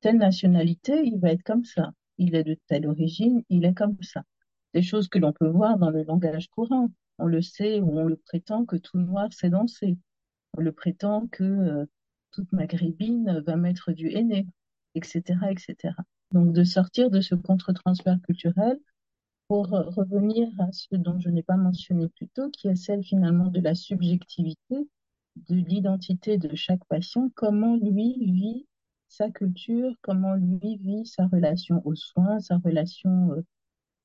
telle 0.00 0.18
nationalité, 0.18 1.00
il 1.04 1.20
va 1.20 1.30
être 1.30 1.44
comme 1.44 1.64
ça. 1.64 1.92
Il 2.18 2.34
est 2.34 2.42
de 2.42 2.58
telle 2.66 2.88
origine, 2.88 3.44
il 3.50 3.64
est 3.64 3.72
comme 3.72 3.96
ça. 4.02 4.24
Des 4.74 4.82
choses 4.82 5.06
que 5.06 5.20
l'on 5.20 5.32
peut 5.32 5.46
voir 5.46 5.78
dans 5.78 5.90
le 5.90 6.02
langage 6.02 6.48
courant. 6.48 6.88
On 7.18 7.26
le 7.26 7.40
sait 7.40 7.78
ou 7.80 7.96
on 8.00 8.02
le 8.02 8.16
prétend 8.16 8.64
que 8.64 8.74
tout 8.74 8.98
noir 8.98 9.32
sait 9.32 9.48
danser. 9.48 9.96
On 10.58 10.60
le 10.60 10.72
prétend 10.72 11.28
que 11.28 11.44
euh, 11.44 11.86
toute 12.32 12.50
maghrébine 12.52 13.44
va 13.46 13.54
mettre 13.54 13.92
du 13.92 14.10
henné, 14.10 14.48
etc., 14.96 15.22
etc. 15.48 15.94
Donc 16.32 16.52
de 16.52 16.64
sortir 16.64 17.10
de 17.10 17.20
ce 17.20 17.36
contre-transfert 17.36 18.18
culturel 18.26 18.76
pour 19.46 19.68
revenir 19.68 20.48
à 20.58 20.72
ce 20.72 20.96
dont 20.96 21.20
je 21.20 21.28
n'ai 21.28 21.44
pas 21.44 21.56
mentionné 21.56 22.08
plus 22.08 22.26
tôt, 22.26 22.50
qui 22.50 22.66
est 22.66 22.74
celle 22.74 23.04
finalement 23.04 23.46
de 23.46 23.60
la 23.60 23.76
subjectivité, 23.76 24.88
de 25.48 25.56
l'identité 25.56 26.38
de 26.38 26.54
chaque 26.56 26.84
patient, 26.86 27.30
comment 27.34 27.76
lui 27.76 28.16
vit 28.20 28.66
sa 29.08 29.30
culture, 29.30 29.92
comment 30.02 30.34
lui 30.34 30.76
vit 30.78 31.06
sa 31.06 31.26
relation 31.26 31.82
aux 31.84 31.94
soins, 31.94 32.40
sa 32.40 32.58
relation 32.58 33.32
euh, 33.32 33.44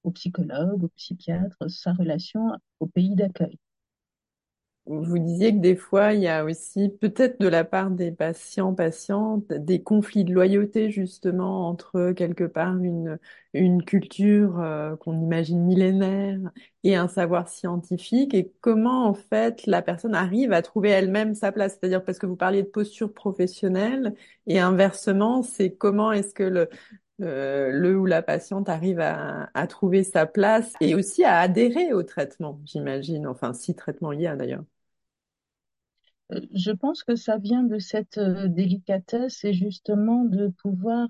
au 0.03 0.11
psychologue, 0.11 0.83
au 0.83 0.89
psychiatre, 0.89 1.69
sa 1.69 1.93
relation 1.93 2.51
au 2.79 2.88
pays 2.88 3.15
d'accueil. 3.15 3.57
Vous 4.93 5.19
disiez 5.19 5.53
que 5.53 5.60
des 5.62 5.77
fois, 5.77 6.13
il 6.13 6.21
y 6.21 6.27
a 6.27 6.43
aussi 6.43 6.89
peut-être 6.89 7.39
de 7.39 7.48
la 7.48 7.63
part 7.63 7.91
des 7.91 8.12
patients, 8.12 8.74
patientes, 8.74 9.53
des 9.53 9.81
conflits 9.81 10.25
de 10.25 10.33
loyauté 10.33 10.91
justement 10.91 11.69
entre 11.69 12.12
quelque 12.12 12.43
part 12.43 12.75
une, 12.77 13.17
une 13.53 13.86
culture 13.86 14.60
euh, 14.60 14.98
qu'on 14.98 15.17
imagine 15.21 15.63
millénaire 15.63 16.39
et 16.83 16.98
un 16.98 17.07
savoir 17.07 17.48
scientifique 17.48 18.33
et 18.33 18.51
comment 18.60 19.07
en 19.07 19.13
fait 19.13 19.65
la 19.65 19.81
personne 19.81 20.13
arrive 20.13 20.51
à 20.51 20.62
trouver 20.62 20.89
elle-même 20.89 21.36
sa 21.36 21.53
place? 21.53 21.77
C'est-à-dire 21.79 22.03
parce 22.03 22.19
que 22.19 22.25
vous 22.25 22.36
parliez 22.36 22.63
de 22.63 22.67
posture 22.67 23.13
professionnelle 23.13 24.13
et 24.45 24.60
inversement, 24.60 25.41
c'est 25.41 25.74
comment 25.74 26.12
est-ce 26.12 26.33
que 26.33 26.43
le, 26.43 26.69
euh, 27.21 27.69
le 27.71 27.98
ou 27.98 28.05
la 28.05 28.21
patiente 28.21 28.67
arrive 28.67 29.00
à, 29.00 29.50
à, 29.53 29.67
trouver 29.67 30.03
sa 30.03 30.25
place 30.25 30.74
et 30.81 30.95
aussi 30.95 31.24
à 31.24 31.39
adhérer 31.39 31.93
au 31.93 32.03
traitement, 32.03 32.60
j'imagine. 32.65 33.25
Enfin, 33.27 33.53
si 33.53 33.74
traitement 33.74 34.12
il 34.12 34.21
y 34.21 34.27
a 34.27 34.36
d'ailleurs. 34.36 34.63
Je 36.53 36.71
pense 36.71 37.03
que 37.03 37.15
ça 37.15 37.38
vient 37.38 37.63
de 37.63 37.79
cette 37.79 38.17
euh, 38.17 38.47
délicatesse 38.47 39.43
et 39.43 39.53
justement 39.53 40.23
de 40.25 40.47
pouvoir 40.47 41.09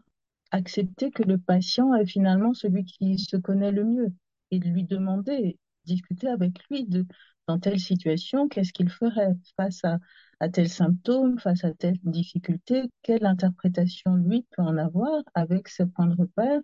accepter 0.52 1.12
que 1.12 1.24
le 1.24 1.38
patient 1.38 1.94
est 1.96 2.06
finalement 2.06 2.54
celui 2.54 2.86
qui 2.86 3.18
se 3.20 3.38
connaît 3.38 3.72
le 3.72 3.84
mieux 3.84 4.14
et 4.52 4.60
de 4.60 4.68
lui 4.68 4.84
demander, 4.84 5.58
discuter 5.86 6.28
avec 6.28 6.54
lui 6.70 6.86
de 6.86 7.06
dans 7.48 7.60
telle 7.60 7.80
situation, 7.80 8.48
qu'est-ce 8.48 8.72
qu'il 8.72 8.90
ferait 8.90 9.34
face 9.58 9.84
à, 9.84 10.00
à 10.40 10.50
tel 10.50 10.70
symptôme, 10.70 11.40
face 11.40 11.64
à 11.64 11.74
telle 11.74 11.98
difficulté, 12.04 12.84
quelle 13.02 13.26
interprétation 13.26 14.16
lui 14.16 14.46
peut 14.52 14.62
en 14.62 14.78
avoir 14.78 15.24
avec 15.34 15.68
ses 15.68 15.86
points 15.88 16.08
de 16.08 16.16
repère, 16.16 16.62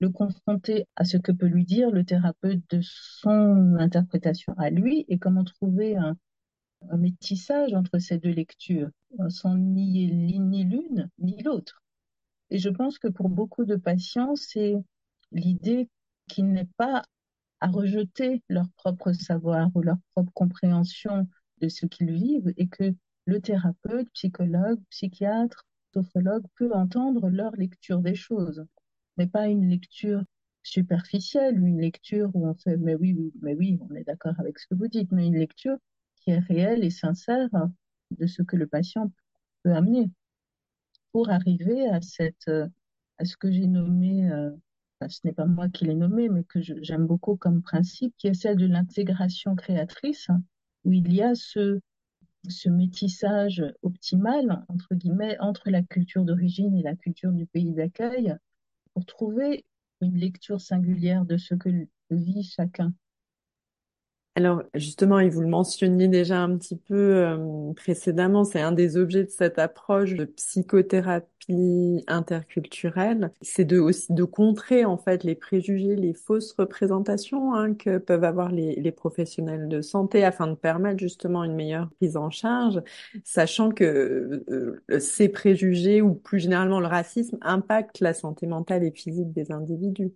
le 0.00 0.10
confronter 0.10 0.86
à 0.96 1.04
ce 1.04 1.16
que 1.16 1.32
peut 1.32 1.46
lui 1.46 1.64
dire 1.64 1.90
le 1.90 2.04
thérapeute 2.04 2.62
de 2.70 2.80
son 2.82 3.76
interprétation 3.78 4.54
à 4.58 4.70
lui 4.70 5.04
et 5.08 5.18
comment 5.18 5.44
trouver 5.44 5.96
un, 5.96 6.16
un 6.90 6.96
métissage 6.96 7.74
entre 7.74 7.98
ces 7.98 8.18
deux 8.18 8.30
lectures, 8.30 8.90
sans 9.28 9.56
nier 9.56 10.10
ni 10.10 10.64
l'une 10.64 11.10
ni 11.18 11.42
l'autre. 11.42 11.82
Et 12.50 12.58
je 12.58 12.68
pense 12.68 12.98
que 12.98 13.08
pour 13.08 13.28
beaucoup 13.28 13.64
de 13.64 13.76
patients, 13.76 14.36
c'est 14.36 14.74
l'idée 15.30 15.88
qu'il 16.28 16.52
n'est 16.52 16.68
pas 16.76 17.02
à 17.60 17.68
rejeter 17.68 18.42
leur 18.48 18.68
propre 18.76 19.12
savoir 19.12 19.70
ou 19.74 19.82
leur 19.82 19.98
propre 20.14 20.32
compréhension 20.34 21.28
de 21.60 21.68
ce 21.68 21.86
qu'ils 21.86 22.12
vivent 22.12 22.52
et 22.56 22.68
que 22.68 22.94
le 23.24 23.40
thérapeute, 23.40 24.10
psychologue, 24.10 24.80
psychiatre, 24.90 25.64
sophologue 25.94 26.44
peut 26.56 26.72
entendre 26.72 27.28
leur 27.30 27.52
lecture 27.56 28.00
des 28.00 28.14
choses, 28.14 28.64
mais 29.16 29.26
pas 29.26 29.46
une 29.46 29.68
lecture 29.68 30.24
superficielle, 30.62 31.56
une 31.56 31.80
lecture 31.80 32.30
où 32.34 32.46
on 32.46 32.54
fait 32.54 32.76
mais 32.76 32.94
oui 32.94 33.16
mais 33.40 33.54
oui, 33.54 33.78
on 33.88 33.94
est 33.94 34.04
d'accord 34.04 34.34
avec 34.38 34.58
ce 34.58 34.66
que 34.66 34.74
vous 34.74 34.88
dites, 34.88 35.12
mais 35.12 35.26
une 35.26 35.38
lecture 35.38 35.78
qui 36.22 36.30
est 36.30 36.38
réel 36.38 36.84
et 36.84 36.90
sincère 36.90 37.48
de 38.10 38.26
ce 38.26 38.42
que 38.42 38.56
le 38.56 38.66
patient 38.66 39.10
peut 39.62 39.72
amener 39.72 40.10
pour 41.12 41.30
arriver 41.30 41.88
à 41.88 42.00
cette 42.00 42.50
à 43.18 43.24
ce 43.24 43.36
que 43.36 43.50
j'ai 43.50 43.66
nommé 43.66 44.30
euh, 44.30 44.50
ce 45.08 45.20
n'est 45.24 45.32
pas 45.32 45.46
moi 45.46 45.68
qui 45.68 45.84
l'ai 45.84 45.94
nommé 45.94 46.28
mais 46.28 46.44
que 46.44 46.60
j'aime 46.60 47.06
beaucoup 47.06 47.36
comme 47.36 47.62
principe 47.62 48.14
qui 48.18 48.28
est 48.28 48.34
celle 48.34 48.56
de 48.56 48.66
l'intégration 48.66 49.54
créatrice 49.56 50.28
où 50.84 50.92
il 50.92 51.12
y 51.12 51.22
a 51.22 51.34
ce 51.34 51.80
ce 52.48 52.68
métissage 52.68 53.64
optimal 53.82 54.64
entre 54.68 54.94
guillemets 54.94 55.38
entre 55.38 55.70
la 55.70 55.82
culture 55.82 56.24
d'origine 56.24 56.76
et 56.76 56.82
la 56.82 56.96
culture 56.96 57.32
du 57.32 57.46
pays 57.46 57.72
d'accueil 57.72 58.34
pour 58.94 59.06
trouver 59.06 59.64
une 60.00 60.18
lecture 60.18 60.60
singulière 60.60 61.24
de 61.24 61.36
ce 61.36 61.54
que 61.54 61.68
vit 62.10 62.42
chacun 62.42 62.92
alors 64.34 64.62
justement, 64.74 65.18
et 65.18 65.28
vous 65.28 65.42
le 65.42 65.48
mentionniez 65.48 66.08
déjà 66.08 66.40
un 66.40 66.56
petit 66.56 66.76
peu 66.76 66.94
euh, 66.94 67.72
précédemment, 67.74 68.44
c'est 68.44 68.62
un 68.62 68.72
des 68.72 68.96
objets 68.96 69.24
de 69.24 69.28
cette 69.28 69.58
approche 69.58 70.14
de 70.14 70.24
psychothérapie 70.24 72.02
interculturelle, 72.06 73.32
c'est 73.42 73.66
de 73.66 73.78
aussi 73.78 74.10
de 74.14 74.24
contrer 74.24 74.86
en 74.86 74.96
fait 74.96 75.22
les 75.24 75.34
préjugés, 75.34 75.96
les 75.96 76.14
fausses 76.14 76.52
représentations 76.52 77.54
hein, 77.54 77.74
que 77.74 77.98
peuvent 77.98 78.24
avoir 78.24 78.50
les, 78.50 78.74
les, 78.76 78.92
professionnels 78.92 79.68
de 79.68 79.82
santé 79.82 80.24
afin 80.24 80.46
de 80.46 80.54
permettre 80.54 81.00
justement 81.00 81.44
une 81.44 81.54
meilleure 81.54 81.90
prise 81.98 82.16
en 82.16 82.30
charge, 82.30 82.80
sachant 83.24 83.70
que 83.70 84.44
euh, 84.48 84.98
ces 84.98 85.28
préjugés 85.28 86.00
ou 86.00 86.14
plus 86.14 86.38
généralement 86.38 86.80
le 86.80 86.86
racisme 86.86 87.36
impactent 87.42 88.00
la 88.00 88.14
santé 88.14 88.46
mentale 88.46 88.82
et 88.82 88.92
physique 88.92 89.32
des 89.32 89.52
individus. 89.52 90.12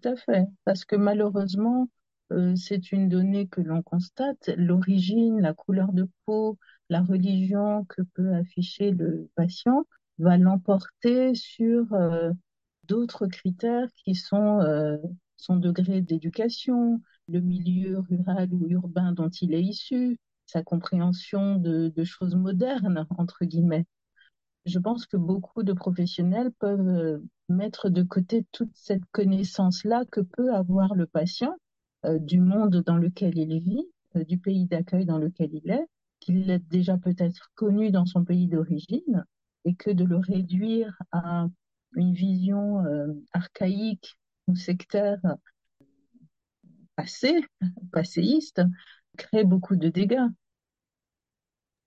Tout 0.00 0.08
à 0.08 0.16
fait, 0.16 0.46
parce 0.64 0.86
que 0.86 0.96
malheureusement, 0.96 1.88
euh, 2.32 2.54
c'est 2.56 2.92
une 2.92 3.08
donnée 3.08 3.46
que 3.48 3.60
l'on 3.60 3.82
constate. 3.82 4.50
L'origine, 4.56 5.40
la 5.40 5.54
couleur 5.54 5.92
de 5.92 6.08
peau, 6.24 6.58
la 6.88 7.02
religion 7.02 7.84
que 7.84 8.02
peut 8.02 8.34
afficher 8.34 8.90
le 8.92 9.28
patient 9.34 9.84
va 10.18 10.36
l'emporter 10.36 11.34
sur 11.34 11.92
euh, 11.92 12.30
d'autres 12.84 13.26
critères 13.26 13.88
qui 14.04 14.14
sont 14.14 14.60
euh, 14.60 14.96
son 15.36 15.56
degré 15.56 16.02
d'éducation, 16.02 17.00
le 17.28 17.40
milieu 17.40 18.00
rural 18.00 18.52
ou 18.52 18.66
urbain 18.68 19.12
dont 19.12 19.30
il 19.30 19.54
est 19.54 19.62
issu, 19.62 20.18
sa 20.46 20.62
compréhension 20.62 21.56
de, 21.56 21.88
de 21.88 22.04
choses 22.04 22.34
modernes, 22.34 23.06
entre 23.16 23.44
guillemets. 23.44 23.86
Je 24.66 24.78
pense 24.78 25.06
que 25.06 25.16
beaucoup 25.16 25.62
de 25.62 25.72
professionnels 25.72 26.52
peuvent 26.58 27.22
mettre 27.48 27.88
de 27.88 28.02
côté 28.02 28.46
toute 28.52 28.70
cette 28.74 29.04
connaissance-là 29.12 30.04
que 30.10 30.20
peut 30.20 30.54
avoir 30.54 30.94
le 30.94 31.06
patient 31.06 31.56
du 32.04 32.40
monde 32.40 32.82
dans 32.86 32.96
lequel 32.96 33.36
il 33.38 33.60
vit, 33.60 33.86
euh, 34.16 34.24
du 34.24 34.38
pays 34.38 34.66
d'accueil 34.66 35.04
dans 35.06 35.18
lequel 35.18 35.50
il 35.52 35.70
est, 35.70 35.86
qu'il 36.20 36.50
est 36.50 36.58
déjà 36.70 36.98
peut-être 36.98 37.50
connu 37.54 37.90
dans 37.90 38.06
son 38.06 38.24
pays 38.24 38.48
d'origine 38.48 39.24
et 39.64 39.74
que 39.74 39.90
de 39.90 40.04
le 40.04 40.16
réduire 40.16 40.96
à 41.12 41.48
une 41.94 42.12
vision 42.12 42.84
euh, 42.84 43.12
archaïque 43.32 44.16
ou 44.48 44.56
sectaire 44.56 45.18
passée, 46.96 47.40
passéiste, 47.92 48.62
crée 49.16 49.44
beaucoup 49.44 49.76
de 49.76 49.88
dégâts. 49.88 50.28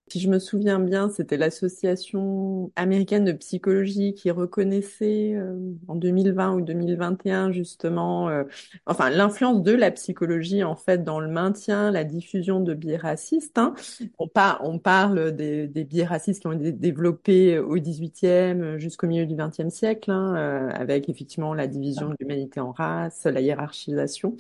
Si 0.10 0.20
je 0.20 0.30
me 0.30 0.38
souviens 0.38 0.80
bien, 0.80 1.10
c'était 1.10 1.38
l'association 1.38 2.72
américaine 2.76 3.24
de 3.24 3.32
psychologie 3.32 4.14
qui 4.14 4.32
reconnaissait 4.32 5.34
euh, 5.34 5.74
en 5.88 5.96
2020 5.96 6.56
ou 6.56 6.62
2021 6.62 7.52
justement, 7.52 8.28
euh, 8.30 8.44
enfin 8.86 9.10
l'influence 9.10 9.64
de 9.64 9.72
la 9.72 9.92
psychologie 9.92 10.64
en 10.64 10.76
fait 10.76 11.04
dans 11.04 11.20
le 11.20 11.30
maintien, 11.30 11.90
la 11.90 12.04
diffusion 12.04 12.60
de 12.60 12.74
biais 12.74 12.98
racistes. 12.98 13.58
Hein. 13.58 13.74
On, 14.20 14.28
parle 14.78 15.32
des, 15.32 15.68
des, 15.68 15.84
biais 15.86 16.06
racistes 16.06 16.42
qui 16.42 16.48
ont 16.48 16.52
été 16.52 16.74
développés 16.74 17.58
au 17.58 17.78
18e 17.78 18.78
jusqu'au 18.78 19.08
milieu 19.08 19.26
du 19.26 19.36
20e 19.36 19.70
siècle, 19.70 20.12
hein, 20.12 20.36
euh, 20.36 20.70
avec 20.74 21.08
effectivement 21.08 21.54
la 21.54 21.68
division 21.68 22.10
de 22.10 22.16
l'humanité 22.20 22.60
en 22.60 22.72
races, 22.72 23.24
la 23.24 23.40
hiérarchisation. 23.40 24.36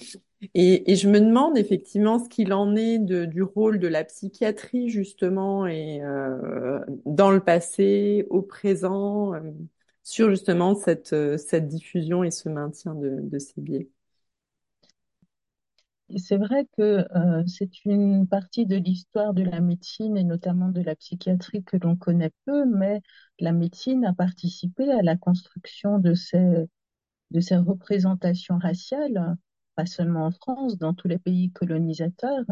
Et, 0.53 0.95
je 0.95 1.09
me 1.09 1.19
demande 1.19 1.57
effectivement 1.57 2.19
ce 2.19 2.29
qu'il 2.29 2.53
en 2.53 2.75
est 2.75 2.99
du 2.99 3.43
rôle 3.43 3.79
de 3.79 3.87
la 3.87 4.03
psychiatrie 4.03 4.89
justement 4.89 5.67
et 5.67 6.01
euh, 6.01 6.79
dans 7.05 7.31
le 7.31 7.39
passé, 7.39 8.25
au 8.29 8.41
présent, 8.41 9.33
euh, 9.33 9.51
sur 10.03 10.29
justement 10.29 10.75
cette, 10.75 11.13
euh, 11.13 11.37
cette 11.37 11.67
diffusion 11.67 12.23
et 12.23 12.31
ce 12.31 12.49
maintien 12.49 12.95
de, 12.95 13.39
ces 13.39 13.61
biais. 13.61 13.89
C'est 16.17 16.37
vrai 16.37 16.67
que 16.77 17.05
c'est 17.47 17.85
une 17.85 18.27
partie 18.27 18.67
de 18.67 18.75
l'histoire 18.75 19.33
de 19.33 19.41
la 19.41 19.61
médecine 19.61 20.15
et 20.15 20.23
notamment 20.23 20.69
de 20.69 20.81
la 20.81 20.95
psychiatrie 20.95 21.63
que 21.63 21.77
l'on 21.77 21.95
connaît 21.95 22.31
peu, 22.45 22.65
mais 22.65 23.01
la 23.39 23.51
médecine 23.51 24.05
a 24.05 24.13
participé 24.13 24.91
à 24.91 25.01
la 25.01 25.15
construction 25.15 25.97
de 25.97 26.13
ces 26.13 26.67
représentations 27.55 28.59
raciales 28.59 29.37
pas 29.75 29.85
seulement 29.85 30.25
en 30.27 30.31
France, 30.31 30.77
dans 30.77 30.93
tous 30.93 31.07
les 31.07 31.19
pays 31.19 31.51
colonisateurs, 31.51 32.45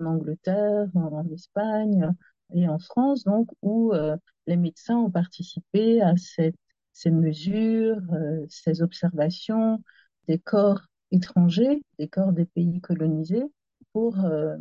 en 0.00 0.04
Angleterre, 0.04 0.88
en, 0.94 1.26
Espagne 1.30 2.12
et 2.54 2.68
en 2.68 2.78
France, 2.78 3.24
donc, 3.24 3.48
où 3.62 3.92
euh, 3.92 4.16
les 4.46 4.56
médecins 4.56 4.96
ont 4.96 5.10
participé 5.10 6.00
à 6.02 6.14
ces 6.16 7.10
mesures, 7.10 8.00
euh, 8.12 8.44
ces 8.48 8.82
observations 8.82 9.82
des 10.28 10.38
corps 10.38 10.82
étrangers, 11.10 11.82
des 11.98 12.08
corps 12.08 12.32
des 12.32 12.46
pays 12.46 12.80
colonisés, 12.80 13.44
pour 13.92 14.24
euh, 14.24 14.56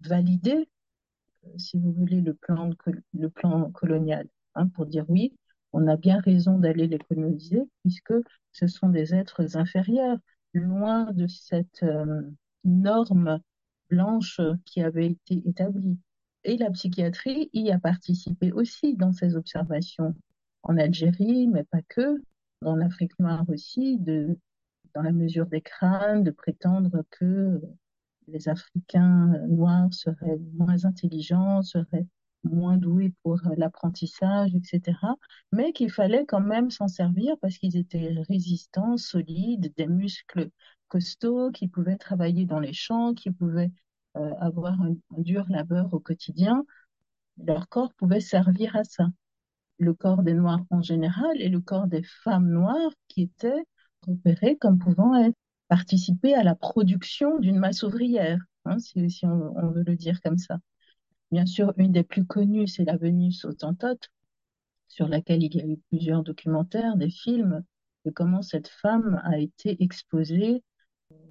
valider, 0.00 0.68
si 1.58 1.78
vous 1.78 1.92
voulez, 1.92 2.20
le 2.20 2.34
plan, 2.34 2.70
le 3.12 3.30
plan 3.30 3.70
colonial, 3.70 4.28
hein, 4.54 4.68
pour 4.68 4.86
dire 4.86 5.04
oui, 5.08 5.34
on 5.72 5.86
a 5.88 5.96
bien 5.96 6.20
raison 6.20 6.58
d'aller 6.58 6.86
les 6.86 6.98
coloniser 6.98 7.62
puisque 7.82 8.14
ce 8.52 8.66
sont 8.66 8.88
des 8.88 9.14
êtres 9.14 9.56
inférieurs 9.56 10.18
loin 10.54 11.12
de 11.12 11.26
cette 11.26 11.82
euh, 11.82 12.22
norme 12.64 13.40
blanche 13.90 14.40
qui 14.64 14.80
avait 14.80 15.08
été 15.08 15.42
établie. 15.46 15.98
Et 16.44 16.56
la 16.56 16.70
psychiatrie 16.70 17.50
y 17.52 17.70
a 17.70 17.78
participé 17.78 18.52
aussi 18.52 18.96
dans 18.96 19.12
ses 19.12 19.36
observations 19.36 20.14
en 20.62 20.76
Algérie, 20.78 21.48
mais 21.48 21.64
pas 21.64 21.82
que, 21.88 22.22
dans 22.62 22.76
l'Afrique 22.76 23.18
noire 23.18 23.44
aussi, 23.48 23.98
de, 23.98 24.38
dans 24.94 25.02
la 25.02 25.12
mesure 25.12 25.46
des 25.46 25.60
crânes, 25.60 26.22
de 26.22 26.30
prétendre 26.30 27.04
que 27.10 27.60
les 28.28 28.48
Africains 28.48 29.38
noirs 29.48 29.92
seraient 29.92 30.38
moins 30.54 30.84
intelligents, 30.84 31.62
seraient 31.62 32.06
moins 32.44 32.76
doués 32.76 33.12
pour 33.22 33.40
l'apprentissage, 33.56 34.54
etc. 34.54 34.96
Mais 35.52 35.72
qu'il 35.72 35.90
fallait 35.90 36.26
quand 36.26 36.40
même 36.40 36.70
s'en 36.70 36.88
servir 36.88 37.36
parce 37.40 37.58
qu'ils 37.58 37.76
étaient 37.76 38.14
résistants, 38.28 38.96
solides, 38.96 39.72
des 39.76 39.86
muscles 39.86 40.50
costauds, 40.88 41.50
qui 41.50 41.68
pouvaient 41.68 41.96
travailler 41.96 42.46
dans 42.46 42.60
les 42.60 42.72
champs, 42.72 43.14
qui 43.14 43.30
pouvaient 43.30 43.72
euh, 44.16 44.34
avoir 44.40 44.80
un, 44.80 44.94
dur 45.18 45.44
labeur 45.48 45.92
au 45.92 46.00
quotidien. 46.00 46.64
Leur 47.44 47.68
corps 47.68 47.92
pouvait 47.94 48.20
servir 48.20 48.76
à 48.76 48.84
ça. 48.84 49.08
Le 49.78 49.94
corps 49.94 50.22
des 50.22 50.34
Noirs 50.34 50.64
en 50.70 50.82
général 50.82 51.40
et 51.40 51.48
le 51.48 51.60
corps 51.60 51.88
des 51.88 52.02
femmes 52.22 52.48
noires 52.48 52.92
qui 53.08 53.22
étaient 53.22 53.64
repérés 54.06 54.56
comme 54.56 54.78
pouvant 54.78 55.16
être, 55.16 55.36
participer 55.68 56.34
à 56.34 56.44
la 56.44 56.54
production 56.54 57.38
d'une 57.38 57.58
masse 57.58 57.82
ouvrière, 57.82 58.38
hein, 58.66 58.78
si, 58.78 59.20
on 59.24 59.70
veut 59.70 59.82
le 59.84 59.96
dire 59.96 60.20
comme 60.22 60.38
ça. 60.38 60.58
Bien 61.34 61.46
sûr, 61.46 61.74
une 61.78 61.90
des 61.90 62.04
plus 62.04 62.24
connues, 62.24 62.68
c'est 62.68 62.84
la 62.84 62.96
Vénus 62.96 63.44
Autantote, 63.44 64.08
sur 64.86 65.08
laquelle 65.08 65.42
il 65.42 65.56
y 65.56 65.60
a 65.60 65.66
eu 65.66 65.78
plusieurs 65.90 66.22
documentaires, 66.22 66.96
des 66.96 67.10
films, 67.10 67.64
de 68.04 68.12
comment 68.12 68.40
cette 68.40 68.68
femme 68.68 69.20
a 69.24 69.36
été 69.38 69.82
exposée, 69.82 70.62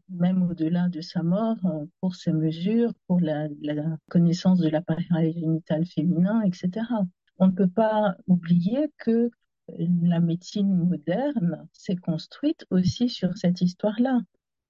même 0.10 0.44
au-delà 0.44 0.90
de 0.90 1.00
sa 1.00 1.24
mort, 1.24 1.56
pour 2.02 2.18
ses 2.18 2.34
mesures, 2.34 2.92
pour 3.08 3.22
la, 3.22 3.48
connaissance 4.10 4.60
de 4.60 4.68
l'appareil 4.68 5.32
génital 5.40 5.86
féminin, 5.86 6.42
etc. 6.42 6.86
On 7.38 7.48
ne 7.48 7.54
peut 7.54 7.70
pas 7.70 8.18
oublier 8.28 8.92
que 8.98 9.32
la 9.70 10.20
médecine 10.20 10.76
moderne 10.76 11.66
s'est 11.72 11.96
construite 11.96 12.66
aussi 12.72 13.08
sur 13.08 13.38
cette 13.38 13.62
histoire-là. 13.62 14.20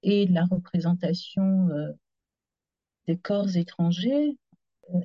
Et 0.04 0.28
la 0.28 0.44
représentation 0.44 1.70
euh, 1.70 1.90
des 3.08 3.18
corps 3.18 3.56
étrangers 3.56 4.38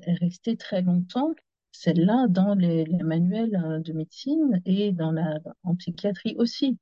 est 0.06 0.14
restée 0.14 0.56
très 0.56 0.82
longtemps, 0.82 1.34
celle-là, 1.72 2.26
dans 2.28 2.54
les, 2.54 2.86
manuels 3.02 3.56
euh, 3.56 3.78
de 3.80 3.92
médecine 3.92 4.60
et 4.64 4.92
dans 4.92 5.12
la, 5.12 5.38
en 5.62 5.74
psychiatrie 5.76 6.34
aussi. 6.38 6.78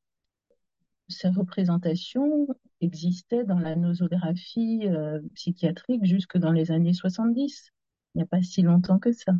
Ces 1.08 1.28
représentations 1.28 2.46
existaient 2.80 3.44
dans 3.44 3.58
la 3.58 3.76
nosographie 3.76 4.86
euh, 4.86 5.20
psychiatrique 5.34 6.04
jusque 6.04 6.36
dans 6.38 6.52
les 6.52 6.70
années 6.70 6.92
70. 6.92 7.70
Il 8.14 8.18
n'y 8.18 8.22
a 8.22 8.26
pas 8.26 8.42
si 8.42 8.62
longtemps 8.62 8.98
que 8.98 9.12
ça. 9.12 9.32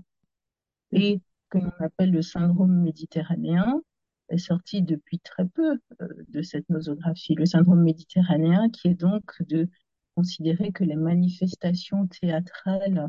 Et 0.92 1.20
que 1.50 1.58
l'on 1.58 1.72
appelle 1.80 2.10
le 2.10 2.22
syndrome 2.22 2.82
méditerranéen 2.82 3.82
est 4.28 4.38
sorti 4.38 4.82
depuis 4.82 5.18
très 5.20 5.46
peu 5.46 5.78
euh, 6.00 6.08
de 6.28 6.42
cette 6.42 6.68
nosographie. 6.70 7.34
Le 7.34 7.46
syndrome 7.46 7.82
méditerranéen 7.82 8.68
qui 8.70 8.88
est 8.88 8.94
donc 8.94 9.24
de 9.40 9.68
considérer 10.14 10.72
que 10.72 10.84
les 10.84 10.96
manifestations 10.96 12.06
théâtrales 12.06 13.08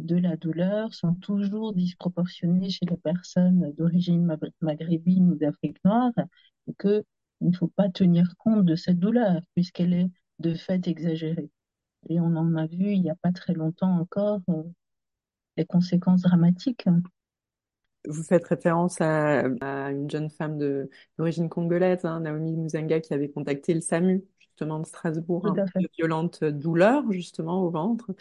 de 0.00 0.16
la 0.16 0.36
douleur 0.36 0.94
sont 0.94 1.14
toujours 1.14 1.74
disproportionnées 1.74 2.70
chez 2.70 2.86
les 2.86 2.96
personnes 2.96 3.72
d'origine 3.72 4.36
maghrébine 4.60 5.30
ou 5.30 5.34
d'Afrique 5.34 5.78
noire 5.84 6.12
et 6.66 6.74
qu'il 6.74 7.04
ne 7.40 7.52
faut 7.52 7.68
pas 7.68 7.88
tenir 7.88 8.34
compte 8.38 8.64
de 8.64 8.74
cette 8.74 8.98
douleur 8.98 9.42
puisqu'elle 9.54 9.92
est 9.92 10.10
de 10.38 10.54
fait 10.54 10.86
exagérée. 10.88 11.50
Et 12.08 12.20
on 12.20 12.36
en 12.36 12.56
a 12.56 12.66
vu 12.66 12.92
il 12.92 13.02
n'y 13.02 13.10
a 13.10 13.16
pas 13.16 13.32
très 13.32 13.52
longtemps 13.52 13.98
encore 13.98 14.40
euh, 14.48 14.62
les 15.56 15.66
conséquences 15.66 16.22
dramatiques. 16.22 16.86
Vous 18.08 18.24
faites 18.24 18.46
référence 18.46 19.00
à, 19.00 19.44
une 19.90 20.10
jeune 20.10 20.30
femme 20.30 20.58
d'origine 21.16 21.48
congolaise, 21.48 22.04
hein, 22.04 22.20
Naomi 22.20 22.56
Muzanga, 22.56 23.00
qui 23.00 23.14
avait 23.14 23.30
contacté 23.30 23.74
le 23.74 23.80
SAMU, 23.80 24.24
justement 24.40 24.80
de 24.80 24.86
Strasbourg, 24.86 25.46
hein, 25.46 25.64
de 25.76 25.88
violentes 25.96 26.42
douleurs, 26.42 27.12
justement, 27.12 27.62
au 27.62 27.70
ventre 27.70 28.12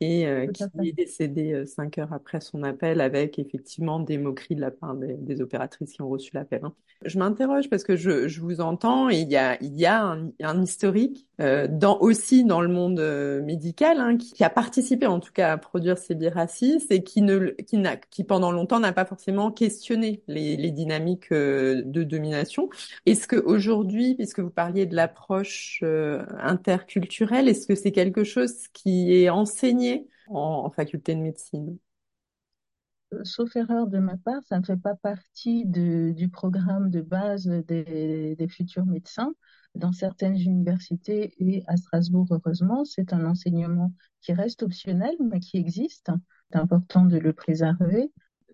et 0.00 0.26
euh, 0.26 0.46
qui 0.46 0.64
est 0.88 0.92
décédé 0.92 1.52
euh, 1.52 1.66
cinq 1.66 1.98
heures 1.98 2.12
après 2.14 2.40
son 2.40 2.62
appel 2.62 3.02
avec 3.02 3.38
effectivement 3.38 4.00
des 4.00 4.16
moqueries 4.16 4.54
de 4.54 4.62
la 4.62 4.70
part 4.70 4.94
des, 4.94 5.40
opératrices 5.42 5.92
qui 5.92 6.02
ont 6.02 6.08
reçu 6.08 6.30
l'appel. 6.34 6.60
Hein. 6.64 6.72
Je 7.04 7.18
m'interroge 7.18 7.68
parce 7.70 7.84
que 7.84 7.96
je, 7.96 8.28
je, 8.28 8.40
vous 8.40 8.60
entends 8.60 9.10
et 9.10 9.20
il 9.20 9.30
y 9.30 9.36
a, 9.36 9.62
il 9.62 9.78
y 9.78 9.86
a 9.86 10.02
un, 10.02 10.30
un 10.42 10.62
historique 10.62 11.26
euh, 11.40 11.66
dans, 11.70 11.98
aussi 11.98 12.44
dans 12.44 12.60
le 12.60 12.68
monde 12.68 13.00
euh, 13.00 13.42
médical 13.42 14.00
hein, 14.00 14.16
qui, 14.16 14.32
qui, 14.32 14.44
a 14.44 14.50
participé 14.50 15.06
en 15.06 15.20
tout 15.20 15.32
cas 15.32 15.52
à 15.52 15.58
produire 15.58 15.98
ces 15.98 16.14
biais 16.14 16.28
racistes 16.30 16.90
et 16.90 17.02
qui, 17.02 17.22
ne, 17.22 17.50
qui, 17.66 17.78
n'a, 17.78 17.96
qui 17.96 18.24
pendant 18.24 18.52
longtemps 18.52 18.80
n'a 18.80 18.92
pas 18.92 19.04
forcément 19.04 19.50
questionné 19.50 20.22
les, 20.28 20.56
les 20.56 20.70
dynamiques 20.70 21.32
de 21.32 22.02
domination. 22.02 22.68
Est-ce 23.06 23.28
qu'aujourd'hui, 23.28 24.14
puisque 24.14 24.40
vous 24.40 24.50
parliez 24.50 24.86
de 24.86 24.96
l'approche 24.96 25.82
interculturelle, 26.38 27.48
est-ce 27.48 27.66
que 27.66 27.74
c'est 27.74 27.92
quelque 27.92 28.24
chose 28.24 28.68
qui 28.72 29.14
est 29.14 29.30
enseigné 29.30 29.89
en, 30.30 30.70
faculté 30.70 31.14
de 31.14 31.20
médecine 31.20 31.78
Sauf 33.24 33.56
erreur 33.56 33.88
de 33.88 33.98
ma 33.98 34.16
part, 34.16 34.42
ça 34.44 34.60
ne 34.60 34.64
fait 34.64 34.76
pas 34.76 34.94
partie 34.94 35.64
du 35.66 36.28
programme 36.28 36.90
de 36.90 37.00
base 37.00 37.48
des, 37.66 38.46
futurs 38.48 38.86
médecins. 38.86 39.32
Dans 39.74 39.92
certaines 39.92 40.36
universités 40.36 41.34
et 41.38 41.64
à 41.66 41.76
Strasbourg, 41.76 42.28
heureusement, 42.30 42.84
c'est 42.84 43.12
un 43.12 43.24
enseignement 43.24 43.92
qui 44.20 44.32
reste 44.32 44.62
optionnel, 44.62 45.16
mais 45.18 45.40
qui 45.40 45.56
existe. 45.56 46.10
C'est 46.52 46.58
important 46.58 47.04
de 47.04 47.18
le 47.18 47.32
préserver, 47.32 48.12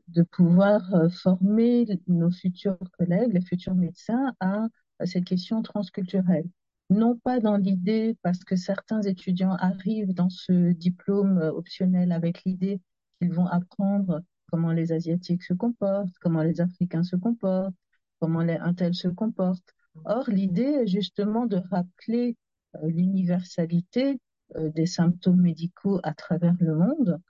de 0.08 0.22
pouvoir 0.22 0.94
euh, 0.94 1.08
former 1.10 1.86
nos 2.06 2.30
futurs 2.30 2.78
collègues, 2.98 3.34
les 3.34 3.42
futurs 3.42 3.74
médecins, 3.74 4.34
à 4.40 4.68
cette 5.04 5.24
question 5.24 5.60
transculturelle 5.62 6.48
non 6.90 7.16
pas 7.16 7.40
dans 7.40 7.56
l'idée, 7.56 8.16
parce 8.22 8.44
que 8.44 8.56
certains 8.56 9.02
étudiants 9.02 9.54
arrivent 9.54 10.14
dans 10.14 10.30
ce 10.30 10.72
diplôme 10.72 11.38
euh, 11.38 11.52
optionnel 11.52 12.12
avec 12.12 12.44
l'idée 12.44 12.80
qu'ils 13.18 13.32
vont 13.32 13.46
apprendre 13.46 14.22
comment 14.50 14.72
les 14.72 14.92
Asiatiques 14.92 15.42
se 15.42 15.54
comportent, 15.54 16.16
comment 16.20 16.42
les 16.42 16.60
Africains 16.60 17.02
se 17.02 17.16
comportent, 17.16 17.74
comment 18.20 18.42
les 18.42 18.56
Intels 18.56 18.94
se 18.94 19.08
comportent. 19.08 19.74
Or, 20.04 20.28
l'idée 20.30 20.82
est 20.82 20.86
justement 20.86 21.46
de 21.46 21.56
rappeler 21.56 22.36
euh, 22.76 22.88
l'universalité 22.88 24.20
euh, 24.56 24.70
des 24.70 24.86
symptômes 24.86 25.40
médicaux 25.40 26.00
à 26.04 26.14
travers 26.14 26.54
le 26.60 26.76
monde 26.76 27.20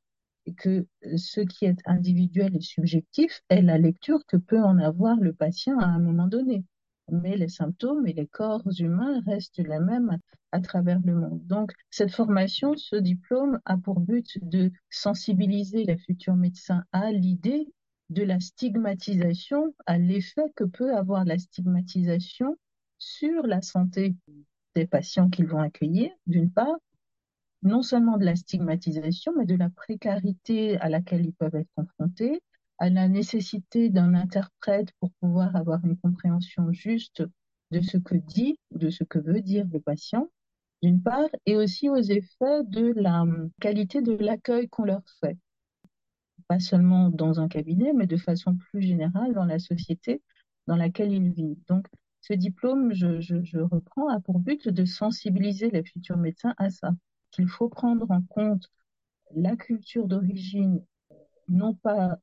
et 0.44 0.54
que 0.54 0.86
ce 1.16 1.40
qui 1.40 1.64
est 1.64 1.78
individuel 1.86 2.54
et 2.54 2.60
subjectif 2.60 3.42
est 3.48 3.62
la 3.62 3.78
lecture 3.78 4.24
que 4.26 4.36
peut 4.36 4.62
en 4.62 4.78
avoir 4.78 5.16
le 5.16 5.32
patient 5.32 5.78
à 5.78 5.86
un 5.86 5.98
moment 5.98 6.28
donné. 6.28 6.64
Mais 7.10 7.36
les 7.36 7.48
symptômes 7.48 8.06
et 8.06 8.12
les 8.12 8.26
corps 8.26 8.62
humains 8.78 9.20
restent 9.26 9.58
les 9.58 9.78
mêmes 9.78 10.18
à, 10.52 10.60
travers 10.60 11.00
le 11.04 11.14
monde. 11.14 11.46
Donc, 11.46 11.72
cette 11.90 12.10
formation, 12.10 12.76
ce 12.76 12.96
diplôme 12.96 13.60
a 13.64 13.76
pour 13.76 14.00
but 14.00 14.38
de 14.42 14.72
sensibiliser 14.90 15.84
les 15.84 15.98
futurs 15.98 16.36
médecins 16.36 16.84
à 16.92 17.12
l'idée 17.12 17.72
de 18.10 18.22
la 18.22 18.40
stigmatisation, 18.40 19.74
à 19.86 19.98
l'effet 19.98 20.52
que 20.54 20.64
peut 20.64 20.96
avoir 20.96 21.24
la 21.24 21.38
stigmatisation 21.38 22.56
sur 22.98 23.46
la 23.46 23.62
santé 23.62 24.14
des 24.74 24.86
patients 24.86 25.30
qu'ils 25.30 25.46
vont 25.46 25.60
accueillir, 25.60 26.10
d'une 26.26 26.50
part, 26.50 26.76
non 27.62 27.82
seulement 27.82 28.16
de 28.16 28.24
la 28.24 28.36
stigmatisation, 28.36 29.32
mais 29.36 29.46
de 29.46 29.56
la 29.56 29.70
précarité 29.70 30.78
à 30.78 30.88
laquelle 30.88 31.24
ils 31.24 31.34
peuvent 31.34 31.54
être 31.54 31.70
confrontés, 31.74 32.40
à 32.78 32.90
la 32.90 33.08
nécessité 33.08 33.88
d'un 33.88 34.14
interprète 34.14 34.92
pour 35.00 35.10
pouvoir 35.20 35.56
avoir 35.56 35.84
une 35.84 35.96
compréhension 35.96 36.72
juste 36.72 37.22
de 37.70 37.80
ce 37.80 37.96
que 37.96 38.14
dit, 38.14 38.58
de 38.72 38.90
ce 38.90 39.04
que 39.04 39.18
veut 39.18 39.40
dire 39.40 39.66
le 39.72 39.80
patient, 39.80 40.28
d'une 40.82 41.02
part, 41.02 41.28
et 41.46 41.56
aussi 41.56 41.88
aux 41.88 41.96
effets 41.96 42.62
de 42.64 42.92
la 42.94 43.24
qualité 43.60 44.02
de 44.02 44.12
l'accueil 44.12 44.68
qu'on 44.68 44.84
leur 44.84 45.02
fait. 45.20 45.36
Pas 46.48 46.60
seulement 46.60 47.08
dans 47.08 47.40
un 47.40 47.48
cabinet, 47.48 47.92
mais 47.92 48.06
de 48.06 48.16
façon 48.16 48.56
plus 48.56 48.82
générale 48.82 49.34
dans 49.34 49.44
la 49.46 49.58
société 49.58 50.22
dans 50.66 50.76
laquelle 50.76 51.12
ils 51.12 51.32
vivent. 51.32 51.64
Donc, 51.66 51.86
ce 52.20 52.34
diplôme, 52.34 52.92
je, 52.92 53.20
je 53.20 53.58
reprends, 53.58 54.08
a 54.08 54.20
pour 54.20 54.38
but 54.38 54.68
de 54.68 54.84
sensibiliser 54.84 55.70
les 55.70 55.84
futurs 55.84 56.16
médecins 56.16 56.54
à 56.58 56.70
ça 56.70 56.92
qu'il 57.30 57.48
faut 57.48 57.68
prendre 57.68 58.10
en 58.10 58.22
compte 58.22 58.68
la 59.34 59.56
culture 59.56 60.06
d'origine, 60.06 60.82
non 61.48 61.74
pas 61.74 62.18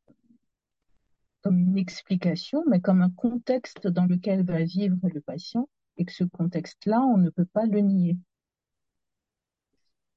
comme 1.44 1.60
une 1.60 1.78
explication, 1.78 2.64
mais 2.68 2.82
comme 2.82 3.02
un 3.02 3.10
contexte 3.10 3.88
dans 3.88 4.06
lequel 4.06 4.46
va 4.46 4.64
vivre 4.64 4.98
le 5.14 5.22
patient, 5.22 5.70
et 5.98 6.06
que 6.06 6.14
ce 6.14 6.24
contexte-là, 6.24 7.02
on 7.02 7.18
ne 7.18 7.30
peut 7.30 7.46
pas 7.46 7.66
le 7.66 7.82
nier. 7.82 8.18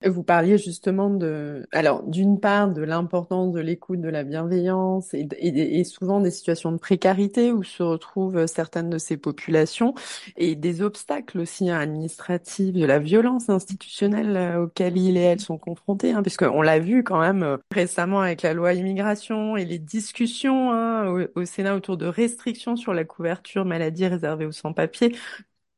Vous 0.04 0.22
parliez 0.22 0.58
justement 0.58 1.08
de, 1.08 1.66
alors 1.72 2.02
d'une 2.02 2.38
part 2.38 2.68
de 2.68 2.82
l'importance 2.82 3.52
de 3.54 3.60
l'écoute, 3.60 4.02
de 4.02 4.10
la 4.10 4.24
bienveillance 4.24 5.14
et, 5.14 5.26
et, 5.40 5.84
souvent 5.84 6.20
des 6.20 6.30
situations 6.30 6.70
de 6.70 6.76
précarité 6.76 7.50
où 7.50 7.62
se 7.62 7.82
retrouvent 7.82 8.46
certaines 8.46 8.90
de 8.90 8.98
ces 8.98 9.16
populations 9.16 9.94
et 10.36 10.54
des 10.54 10.82
obstacles 10.82 11.38
aussi 11.40 11.70
administratifs, 11.70 12.74
de 12.74 12.84
la 12.84 12.98
violence 12.98 13.48
institutionnelle 13.48 14.36
euh, 14.36 14.64
auxquelles 14.64 14.98
ils 14.98 15.16
et 15.16 15.20
elles 15.20 15.40
sont 15.40 15.56
confrontés, 15.56 16.12
hein, 16.12 16.22
puisqu'on 16.22 16.60
l'a 16.60 16.78
vu 16.78 17.02
quand 17.02 17.18
même 17.20 17.42
euh, 17.42 17.56
récemment 17.72 18.20
avec 18.20 18.42
la 18.42 18.52
loi 18.52 18.74
immigration 18.74 19.56
et 19.56 19.64
les 19.64 19.78
discussions 19.78 20.72
hein, 20.72 21.26
au 21.34 21.44
Sénat 21.46 21.74
autour 21.74 21.96
de 21.96 22.06
restrictions 22.06 22.76
sur 22.76 22.92
la 22.92 23.04
couverture 23.04 23.64
maladie 23.64 24.06
réservée 24.06 24.44
aux 24.44 24.52
sans-papiers 24.52 25.16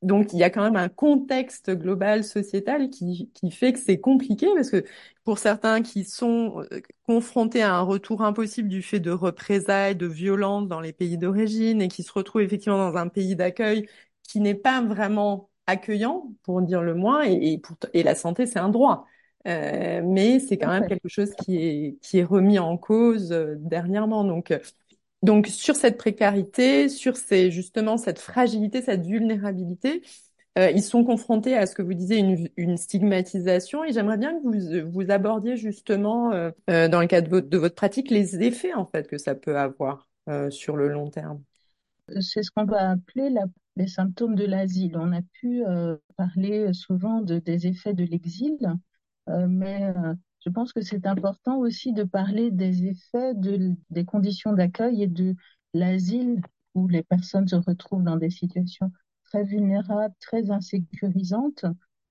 donc, 0.03 0.33
il 0.33 0.39
y 0.39 0.45
a 0.45 0.51
quand 0.51 0.63
même 0.63 0.77
un 0.77 0.89
contexte 0.89 1.71
global 1.71 2.23
sociétal 2.25 2.89
qui, 2.91 3.31
qui 3.35 3.51
fait 3.51 3.73
que 3.73 3.81
c'est 3.81 3.99
compliqué 3.99 4.47
parce 4.55 4.71
que 4.71 4.85
pour 5.25 5.39
certains 5.39 5.83
qui 5.83 6.05
sont 6.05 6.63
euh, 6.73 6.81
confrontés 7.07 7.63
à 7.63 7.75
un 7.75 7.81
retour 7.83 8.23
impossible 8.23 8.69
du 8.69 8.83
fait 8.83 9.01
de 9.01 9.11
représailles, 9.11 9.97
de 9.97 10.07
violences 10.07 10.69
dans 10.69 10.81
les 10.81 10.93
pays 10.93 11.19
d'origine 11.19 11.83
et 11.83 11.89
qui 11.89 12.03
se 12.05 12.13
retrouvent 12.13 12.43
effectivement 12.43 12.79
dans 12.79 12.97
un 12.97 13.09
pays 13.09 13.35
d'accueil 13.37 13.89
qui 14.23 14.41
n'est 14.41 14.55
pas 14.55 14.83
vraiment 14.83 15.51
accueillant, 15.67 16.33
pour 16.45 16.63
dire 16.63 16.83
le 16.83 16.95
moins, 16.95 17.25
et, 17.27 17.55
et, 17.55 17.59
pour, 17.59 17.77
et 17.93 18.03
la 18.03 18.15
santé, 18.15 18.47
c'est 18.47 18.59
un 18.59 18.69
droit. 18.71 19.07
Euh, 19.47 20.03
mais 20.05 20.39
c'est 20.41 20.59
quand 20.59 20.69
même 20.71 20.87
quelque 20.87 21.09
chose 21.09 21.35
qui 21.35 21.57
est, 21.57 21.99
qui 22.03 22.19
est 22.19 22.25
remis 22.25 22.59
en 22.59 22.77
cause 22.77 23.33
euh, 23.33 23.55
dernièrement. 23.59 24.25
Donc, 24.25 24.53
donc 25.23 25.47
sur 25.49 25.77
cette 25.77 25.97
précarité, 25.97 26.89
sur 26.89 27.15
justement 27.31 27.97
cette 27.97 28.19
fragilité, 28.19 28.83
cette 28.83 29.05
vulnérabilité, 29.05 30.03
euh, 30.59 30.71
ils 30.71 30.83
sont 30.83 31.05
confrontés 31.05 31.57
à 31.57 31.67
ce 31.67 31.75
que 31.75 31.83
vous 31.83 31.95
disiez, 31.95 32.51
une, 32.57 32.77
stigmatisation. 32.77 33.85
Et 33.85 33.93
j'aimerais 33.93 34.17
bien 34.17 34.35
que 34.35 34.43
vous, 34.43 34.91
vous 34.91 35.11
abordiez 35.11 35.57
justement, 35.57 36.33
euh, 36.33 36.51
euh, 36.69 36.89
dans 36.89 37.01
le 37.01 37.07
cadre 37.07 37.41
de 37.41 37.59
votre, 37.59 37.77
pratique, 37.77 38.11
les 38.11 38.43
effets 38.43 38.75
en 38.75 38.87
fait 38.87 39.07
que 39.07 39.19
ça 39.19 39.35
peut 39.35 39.57
avoir 39.57 40.09
sur 40.51 40.77
le 40.77 40.89
long 40.89 41.09
terme. 41.09 41.43
C'est 42.21 42.43
ce 42.43 42.51
qu'on 42.51 42.67
va 42.67 42.91
appeler 42.91 43.33
les 43.77 43.87
symptômes 43.87 44.35
de 44.35 44.45
l'asile. 44.45 44.99
On 44.99 45.11
a 45.13 45.23
pu 45.23 45.63
parler 46.19 46.75
souvent 46.75 47.23
de, 47.23 47.39
des 47.39 47.67
effets 47.67 47.95
de 47.95 48.05
l'exil, 48.05 48.59
mais 49.27 49.91
je 50.49 50.53
pense 50.55 50.73
que 50.73 50.81
c'est 50.81 51.07
important 51.07 51.59
aussi 51.59 51.93
de 51.93 52.05
parler 52.05 52.51
des 52.51 52.87
effets 52.87 53.35
de, 53.35 53.75
des 53.91 54.07
conditions 54.07 54.55
d'accueil 54.55 55.03
et 55.03 55.07
de 55.07 55.37
l'asile 55.75 56.41
où 56.75 56.89
les 56.89 57.03
personnes 57.03 57.47
se 57.47 57.57
retrouvent 57.57 58.03
dans 58.03 58.17
des 58.17 58.31
situations 58.31 58.91
très 59.25 59.45
vulnérables, 59.45 60.15
très 60.21 60.51
insécurisantes. 60.51 61.67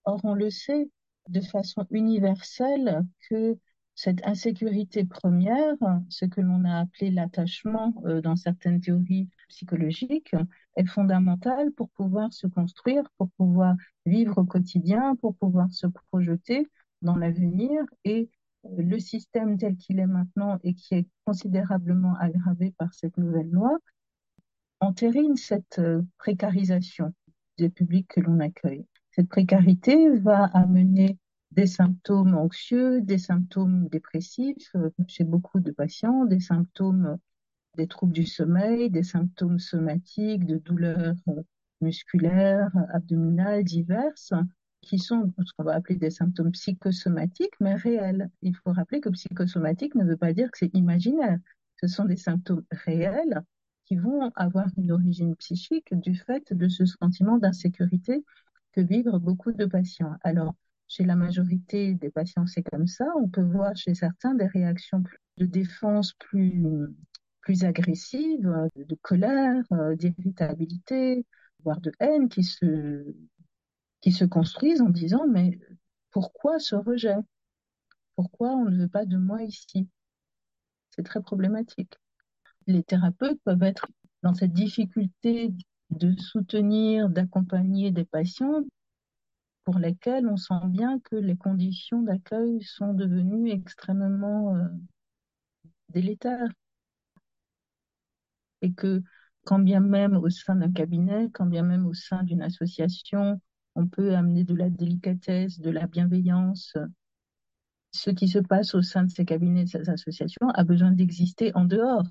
Or, 0.06 0.22
on 0.24 0.36
le 0.36 0.52
sait 0.52 0.92
de 1.30 1.42
façon 1.42 1.88
universelle 1.90 3.04
que 3.28 3.58
cette 3.96 4.24
insécurité 4.24 5.04
première, 5.04 5.74
ce 6.10 6.26
que 6.26 6.42
l'on 6.42 6.64
a 6.64 6.82
appelé 6.82 7.10
l'attachement 7.10 7.96
euh, 8.06 8.22
dans 8.22 8.36
certaines 8.36 8.82
théories 8.82 9.30
psychologiques, 9.50 10.36
est 10.76 10.86
fondamentale 10.86 11.72
pour 11.72 11.90
pouvoir 11.90 12.32
se 12.34 12.46
construire, 12.46 13.10
pour 13.18 13.32
pouvoir 13.32 13.76
vivre 14.06 14.38
au 14.38 14.46
quotidien, 14.46 15.16
pour 15.16 15.36
pouvoir 15.36 15.72
se 15.72 15.88
projeter 16.12 16.68
dans 17.02 17.16
l'avenir 17.16 17.84
et 18.04 18.30
euh, 18.66 18.70
le 18.78 19.00
système 19.00 19.58
tel 19.58 19.78
qu'il 19.78 20.00
est 20.00 20.08
maintenant 20.08 20.60
et 20.64 20.74
qui 20.74 20.96
est 20.96 21.08
considérablement 21.26 22.16
aggravé 22.16 22.74
par 22.78 22.94
cette 22.94 23.18
nouvelle 23.18 23.50
loi 23.50 23.78
entérine 24.80 25.36
cette 25.36 25.80
euh, 25.80 26.02
précarisation 26.18 27.14
des 27.58 27.70
publics 27.70 28.08
que 28.08 28.22
l'on 28.22 28.40
accueille. 28.40 28.86
Cette 29.12 29.30
précarité 29.30 30.10
va 30.18 30.46
amener 30.46 31.18
des 31.52 31.66
symptômes 31.66 32.36
anxieux, 32.36 33.02
des 33.02 33.18
symptômes 33.18 33.88
dépressifs 33.90 34.76
euh, 34.76 34.90
chez 35.08 35.24
beaucoup 35.24 35.60
de 35.60 35.72
patients, 35.72 36.26
des 36.26 36.40
symptômes 36.40 37.18
des 37.76 37.88
troubles 37.88 38.14
du 38.14 38.26
sommeil, 38.26 38.90
des 38.90 39.04
symptômes 39.04 39.60
somatiques, 39.60 40.46
de 40.46 40.58
douleurs 40.58 41.14
musculaires, 41.80 42.72
abdominales 42.92 43.64
diverses, 43.64 44.34
qui 44.82 45.00
sont 45.00 45.34
ce 45.44 45.52
qu'on 45.58 45.64
va 45.64 45.76
appeler 45.76 45.98
des 45.98 46.12
symptômes 46.12 46.52
psychosomatiques, 46.52 47.54
mais 47.60 47.76
réels. 47.76 48.30
Il 48.42 48.56
faut 48.56 48.72
rappeler 48.72 49.02
que 49.02 49.10
psychosomatique 49.10 49.96
ne 49.96 50.06
veut 50.06 50.18
pas 50.18 50.34
dire 50.34 50.52
que 50.52 50.58
c'est 50.58 50.74
imaginaire. 50.74 51.38
Ce 51.82 51.88
sont 51.88 52.06
des 52.06 52.18
symptômes 52.18 52.64
réels 52.72 53.42
qui 53.86 53.96
vont 53.98 54.32
avoir 54.36 54.68
une 54.78 54.92
origine 54.92 55.36
psychique 55.36 55.94
du 55.94 56.16
fait 56.16 56.54
de 56.54 56.68
ce 56.68 56.86
sentiment 56.86 57.38
d'insécurité 57.38 58.24
que 58.74 58.82
vivent 58.82 59.18
beaucoup 59.22 59.52
de 59.52 59.66
patients. 59.66 60.16
Alors, 60.24 60.56
chez 60.88 61.04
la 61.04 61.16
majorité 61.16 61.96
des 61.96 62.10
patients, 62.10 62.46
c'est 62.46 62.64
comme 62.64 62.88
ça. 62.88 63.06
On 63.18 63.28
peut 63.28 63.42
voir 63.42 63.76
chez 63.76 63.94
certains 63.94 64.36
des 64.36 64.48
réactions 64.48 65.04
de 65.38 65.46
défense 65.46 66.14
plus, 66.14 66.66
plus 67.42 67.64
agressives, 67.64 68.50
de 68.76 68.96
colère, 69.02 69.64
d'irritabilité, 69.96 71.26
voire 71.64 71.82
de 71.82 71.92
haine 72.00 72.30
qui 72.30 72.44
se 72.44 73.14
se 74.14 74.26
construisent 74.26 74.82
en 74.82 74.90
disant 74.90 75.28
mais 75.28 75.60
pourquoi 76.12 76.60
ce 76.60 76.76
rejet? 76.76 77.16
Pourquoi 78.16 78.52
on 78.52 78.66
ne 78.66 78.78
veut 78.82 78.88
pas 78.88 79.06
de 79.06 79.18
moi 79.18 79.44
ici? 79.44 79.88
C'est 80.90 81.04
très 81.04 81.22
problématique. 81.22 81.94
Les 82.68 82.84
thérapeutes 82.84 83.40
peuvent 83.44 83.64
être 83.64 83.88
dans 84.24 84.34
cette 84.34 84.54
difficulté 84.54 85.54
de 85.90 86.16
soutenir, 86.20 87.10
d'accompagner 87.10 87.92
des 87.92 88.06
patients 88.06 88.64
pour 89.64 89.80
lesquels 89.80 90.28
on 90.28 90.38
sent 90.38 90.66
bien 90.66 91.00
que 91.00 91.16
les 91.16 91.36
conditions 91.36 92.02
d'accueil 92.02 92.64
sont 92.64 92.94
devenues 92.94 93.52
extrêmement 93.52 94.56
euh, 94.56 94.64
délétères. 95.90 96.50
Et 98.62 98.74
que 98.74 99.04
quand 99.46 99.60
bien 99.60 99.80
même 99.80 100.16
au 100.16 100.30
sein 100.30 100.56
d'un 100.56 100.72
cabinet, 100.72 101.30
quand 101.34 101.46
bien 101.46 101.64
même 101.64 101.86
au 101.86 101.94
sein 101.94 102.24
d'une 102.24 102.42
association, 102.42 103.40
on 103.78 103.88
peut 103.88 104.16
amener 104.16 104.44
de 104.44 104.56
la 104.56 104.70
délicatesse, 104.70 105.60
de 105.60 105.70
la 105.70 105.86
bienveillance. 105.86 106.74
Ce 107.92 108.10
qui 108.10 108.28
se 108.28 108.40
passe 108.40 108.74
au 108.74 108.82
sein 108.82 109.04
de 109.04 109.12
ces 109.12 109.24
cabinets, 109.24 109.66
de 109.66 109.70
ces 109.70 109.90
associations, 109.90 110.50
a 110.50 110.64
besoin 110.64 110.92
d'exister 110.92 111.56
en 111.56 111.64
dehors. 111.64 112.08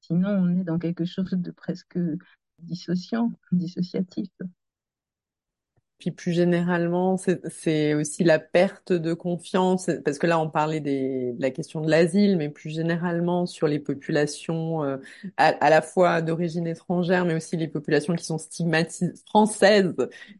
Sinon, 0.00 0.30
on 0.30 0.58
est 0.58 0.64
dans 0.64 0.78
quelque 0.78 1.04
chose 1.04 1.32
de 1.32 1.50
presque 1.50 1.98
dissociant, 2.58 3.30
dissociatif. 3.52 4.30
Puis 6.02 6.10
plus 6.10 6.32
généralement, 6.32 7.16
c'est 7.16 7.94
aussi 7.94 8.24
la 8.24 8.40
perte 8.40 8.92
de 8.92 9.14
confiance, 9.14 9.88
parce 10.04 10.18
que 10.18 10.26
là 10.26 10.40
on 10.40 10.50
parlait 10.50 10.80
des, 10.80 11.32
de 11.32 11.40
la 11.40 11.52
question 11.52 11.80
de 11.80 11.88
l'asile, 11.88 12.36
mais 12.36 12.48
plus 12.48 12.70
généralement 12.70 13.46
sur 13.46 13.68
les 13.68 13.78
populations 13.78 14.82
euh, 14.82 14.96
à, 15.36 15.70
la 15.70 15.80
fois 15.80 16.20
d'origine 16.20 16.66
étrangère, 16.66 17.24
mais 17.24 17.36
aussi 17.36 17.56
les 17.56 17.68
populations 17.68 18.16
qui 18.16 18.24
sont 18.24 18.38
stigmatisées, 18.38 19.12
françaises, 19.26 19.94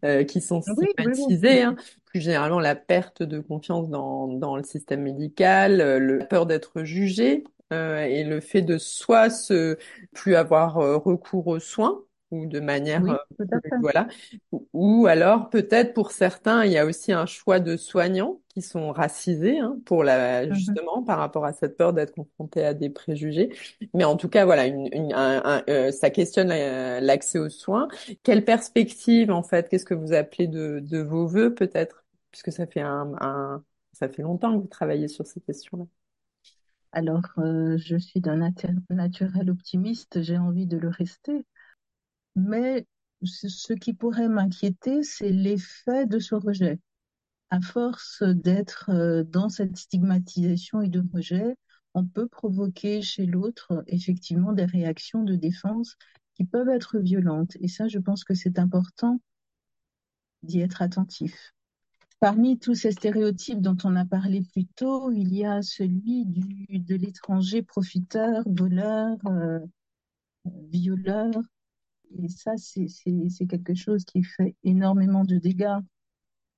euh, 0.05 0.25
qui 0.25 0.41
sont 0.41 0.63
stigmatisées. 0.63 1.63
Hein. 1.63 1.77
Plus 2.07 2.21
généralement, 2.21 2.59
la 2.59 2.75
perte 2.75 3.23
de 3.23 3.39
confiance 3.39 3.89
dans, 3.89 4.27
dans 4.27 4.57
le 4.57 4.65
système 4.65 5.03
médical, 5.03 5.81
euh, 5.81 6.01
le, 6.01 6.19
la 6.19 6.25
peur 6.25 6.47
d'être 6.47 6.83
jugé 6.83 7.45
et 7.71 8.25
le 8.25 8.41
fait 8.41 8.61
de 8.61 8.77
soit 8.77 9.31
se 9.31 9.79
plus 10.13 10.35
avoir 10.35 10.75
recours 10.75 11.47
aux 11.47 11.59
soins 11.59 12.03
ou 12.33 12.47
de 12.47 12.59
manière 12.59 13.05
euh, 13.05 13.45
voilà. 13.81 14.09
Ou, 14.73 15.07
alors 15.07 15.51
peut-être 15.51 15.95
pour 15.95 16.11
certains 16.11 16.65
il 16.65 16.73
y 16.73 16.79
a 16.79 16.87
aussi 16.87 17.13
un 17.13 17.27
choix 17.27 17.61
de 17.61 17.77
soignants 17.77 18.41
qui 18.49 18.63
sont 18.63 18.91
racisés 18.91 19.59
hein, 19.59 19.77
pour 19.85 20.03
la 20.03 20.47
mm-hmm. 20.47 20.55
justement 20.55 21.03
par 21.03 21.19
rapport 21.19 21.45
à 21.45 21.53
cette 21.53 21.77
peur 21.77 21.93
d'être 21.93 22.15
confronté 22.15 22.65
à 22.65 22.75
des 22.75 22.91
préjugés. 22.91 23.51
Mais 23.95 24.05
en 24.05 24.17
tout 24.17 24.29
cas 24.29 24.45
voilà 24.45 24.67
une, 24.67 24.89
une 24.93 25.13
un, 25.13 25.63
euh, 25.69 25.93
ça 25.93 26.11
questionne 26.11 26.49
l'accès 26.49 27.39
aux 27.39 27.51
soins. 27.51 27.87
Quelle 28.23 28.45
perspective 28.45 29.31
en 29.31 29.43
fait 29.43 29.69
qu'est-ce 29.69 29.85
que 29.85 29.95
vous 29.95 30.13
appelez 30.13 30.49
de, 30.49 30.81
de 30.83 30.99
vos 30.99 31.27
voeux 31.27 31.55
peut-être? 31.55 32.05
Puisque 32.31 32.51
ça 32.51 32.67
fait 32.67 32.81
un, 32.81 33.13
un, 33.21 33.63
ça 33.93 34.09
fait 34.09 34.23
longtemps 34.23 34.57
que 34.57 34.63
vous 34.63 34.69
travaillez 34.69 35.09
sur 35.09 35.27
ces 35.27 35.41
questions 35.41 35.77
là 35.77 35.85
alors, 36.93 37.23
euh, 37.39 37.79
je 37.79 37.97
suis 37.97 38.21
d'un 38.21 38.51
naturel 38.91 39.51
optimiste, 39.51 40.21
j'ai 40.21 40.37
envie 40.37 40.67
de 40.67 40.77
le 40.77 40.89
rester. 40.91 41.47
Mais 42.35 42.87
ce 43.25 43.73
qui 43.75 43.95
pourrait 43.95 44.29
m'inquiéter, 44.29 45.03
c'est 45.03 45.31
l'effet 45.31 46.07
de 46.07 46.19
ce 46.19 46.35
rejet. 46.35 46.81
À 47.51 47.61
force 47.61 48.23
d'être 48.23 48.91
euh, 48.91 49.25
dans 49.25 49.49
cette 49.49 49.77
stigmatisation 49.77 50.81
et 50.81 50.89
de 50.89 51.05
rejet, 51.13 51.57
on 51.95 52.07
peut 52.07 52.27
provoquer 52.29 53.03
chez 53.03 53.27
l'autre 53.27 53.85
effectivement 53.87 54.53
des 54.53 54.65
réactions 54.65 55.23
de 55.23 55.37
défense 55.37 55.97
qui 56.35 56.45
peuvent 56.45 56.71
être 56.71 56.99
violentes. 56.99 57.57
Et 57.61 57.69
ça, 57.69 57.89
je 57.89 57.99
pense 57.99 58.25
que 58.25 58.35
c'est 58.35 58.59
important 58.59 59.21
d'y 60.43 60.61
être 60.61 60.81
attentif. 60.83 61.53
Parmi 62.21 62.59
tous 62.59 62.75
ces 62.75 62.93
stéréotypes 62.93 63.61
dont 63.61 63.77
on 63.85 63.97
a 63.97 64.05
parlé 64.05 64.43
plus 64.43 64.67
tôt, 64.67 65.11
il 65.11 65.35
y 65.35 65.45
a 65.45 65.61
celui 65.61 66.25
du, 66.25 66.79
de 66.79 66.95
l'étranger 66.95 67.63
profiteur, 67.63 68.45
voleur, 68.47 69.19
euh, 69.27 69.59
violeur, 70.71 71.31
et 72.19 72.29
ça, 72.29 72.53
c'est 72.57 73.47
quelque 73.47 73.75
chose 73.75 74.05
qui 74.05 74.23
fait 74.23 74.57
énormément 74.65 75.25
de 75.25 75.39
dégâts 75.39 75.79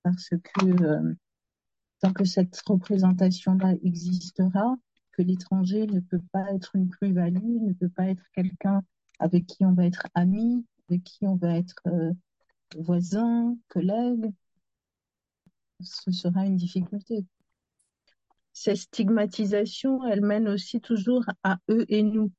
parce 0.03 0.29
que 0.29 0.83
euh, 0.83 1.15
tant 2.01 2.13
que 2.13 2.25
cette 2.25 2.61
représentation-là 2.67 3.75
existera, 3.83 4.77
que 5.13 5.23
l'étranger 5.23 5.87
ne 5.87 6.01
peut 6.01 6.23
pas 6.33 6.53
être 6.53 6.75
une 6.77 6.89
plus-value, 6.89 7.63
ne 7.63 7.73
peut 7.73 7.89
pas 7.89 8.09
être 8.09 8.25
quelqu'un 8.35 8.83
avec 9.19 9.47
qui 9.47 9.65
on 9.65 9.73
va 9.73 9.87
être 9.87 10.07
ami, 10.15 10.67
avec 10.89 11.05
qui 11.05 11.27
on 11.27 11.37
va 11.37 11.57
être 11.57 11.81
euh, 11.87 12.13
voisin, 12.77 13.57
collègue, 13.69 14.31
ce 15.81 16.11
sera 16.11 16.45
une 16.47 16.57
difficulté. 16.57 17.25
Ces 18.53 18.77
stigmatisations, 18.77 20.05
elles 20.05 20.21
mènent 20.21 20.49
aussi 20.49 20.81
toujours 20.81 21.25
à 21.43 21.59
eux 21.71 21.85
et 21.89 22.03
nous 22.03 22.31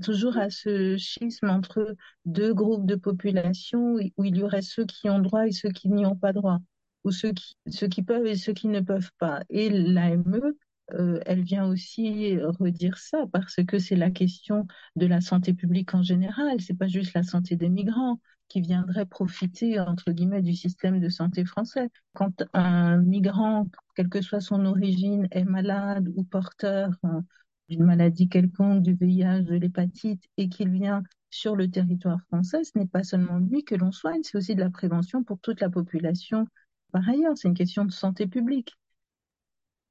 toujours 0.00 0.36
à 0.38 0.50
ce 0.50 0.96
schisme 0.96 1.50
entre 1.50 1.94
deux 2.24 2.54
groupes 2.54 2.86
de 2.86 2.94
population 2.96 3.96
où 4.16 4.24
il 4.24 4.36
y 4.36 4.42
aurait 4.42 4.62
ceux 4.62 4.84
qui 4.84 5.08
ont 5.10 5.18
droit 5.18 5.46
et 5.46 5.52
ceux 5.52 5.70
qui 5.70 5.88
n'y 5.88 6.06
ont 6.06 6.16
pas 6.16 6.32
droit, 6.32 6.58
ou 7.04 7.10
ceux 7.10 7.32
qui, 7.32 7.56
ceux 7.68 7.88
qui 7.88 8.02
peuvent 8.02 8.26
et 8.26 8.36
ceux 8.36 8.52
qui 8.52 8.68
ne 8.68 8.80
peuvent 8.80 9.10
pas. 9.18 9.42
Et 9.50 9.68
l'AME, 9.70 10.54
euh, 10.94 11.20
elle 11.26 11.42
vient 11.42 11.66
aussi 11.66 12.38
redire 12.38 12.98
ça 12.98 13.24
parce 13.32 13.56
que 13.66 13.78
c'est 13.78 13.96
la 13.96 14.10
question 14.10 14.66
de 14.96 15.06
la 15.06 15.20
santé 15.20 15.54
publique 15.54 15.94
en 15.94 16.02
général, 16.02 16.60
c'est 16.60 16.76
pas 16.76 16.88
juste 16.88 17.14
la 17.14 17.22
santé 17.22 17.56
des 17.56 17.68
migrants 17.68 18.18
qui 18.48 18.60
viendraient 18.60 19.06
profiter 19.06 19.80
entre 19.80 20.12
guillemets 20.12 20.42
du 20.42 20.54
système 20.54 21.00
de 21.00 21.08
santé 21.08 21.44
français. 21.44 21.88
Quand 22.14 22.42
un 22.52 22.98
migrant, 22.98 23.68
quelle 23.94 24.08
que 24.10 24.20
soit 24.20 24.40
son 24.40 24.66
origine, 24.66 25.26
est 25.30 25.44
malade 25.44 26.08
ou 26.16 26.24
porteur 26.24 26.90
hein, 27.02 27.24
d'une 27.68 27.84
maladie 27.84 28.28
quelconque, 28.28 28.82
du 28.82 28.94
VIH, 28.94 29.42
de 29.42 29.54
l'hépatite, 29.54 30.22
et 30.36 30.48
qu'il 30.48 30.70
vient 30.70 31.02
sur 31.30 31.56
le 31.56 31.70
territoire 31.70 32.20
français, 32.28 32.62
ce 32.64 32.78
n'est 32.78 32.86
pas 32.86 33.02
seulement 33.02 33.38
lui 33.38 33.64
que 33.64 33.74
l'on 33.74 33.90
soigne, 33.90 34.22
c'est 34.22 34.36
aussi 34.36 34.54
de 34.54 34.60
la 34.60 34.70
prévention 34.70 35.24
pour 35.24 35.40
toute 35.40 35.60
la 35.60 35.70
population. 35.70 36.46
Par 36.92 37.08
ailleurs, 37.08 37.36
c'est 37.36 37.48
une 37.48 37.54
question 37.54 37.84
de 37.84 37.90
santé 37.90 38.26
publique. 38.26 38.76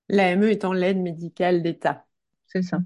L'AME 0.08 0.44
étant 0.44 0.74
l'aide 0.74 1.00
médicale 1.00 1.64
d'État. 1.64 2.06
C'est 2.46 2.62
ça. 2.62 2.80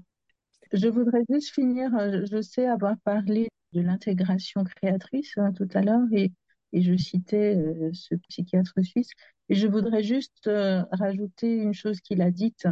Je 0.72 0.88
voudrais 0.88 1.22
juste 1.28 1.52
finir, 1.52 1.94
euh, 1.96 2.24
je 2.30 2.40
sais 2.40 2.66
avoir 2.66 2.96
parlé 3.00 3.48
de 3.72 3.80
l'intégration 3.80 4.64
créatrice 4.64 5.36
hein, 5.36 5.52
tout 5.52 5.68
à 5.74 5.82
l'heure 5.82 6.06
et, 6.12 6.32
et, 6.72 6.82
je 6.82 6.96
citais 6.96 7.56
euh, 7.56 7.90
ce 7.92 8.14
psychiatre 8.14 8.74
suisse. 8.82 9.10
Et 9.48 9.54
je 9.54 9.66
voudrais 9.66 10.02
juste 10.02 10.46
euh, 10.46 10.82
rajouter 10.92 11.56
une 11.56 11.74
chose 11.74 12.00
qu'il 12.00 12.22
a 12.22 12.30
dite, 12.30 12.66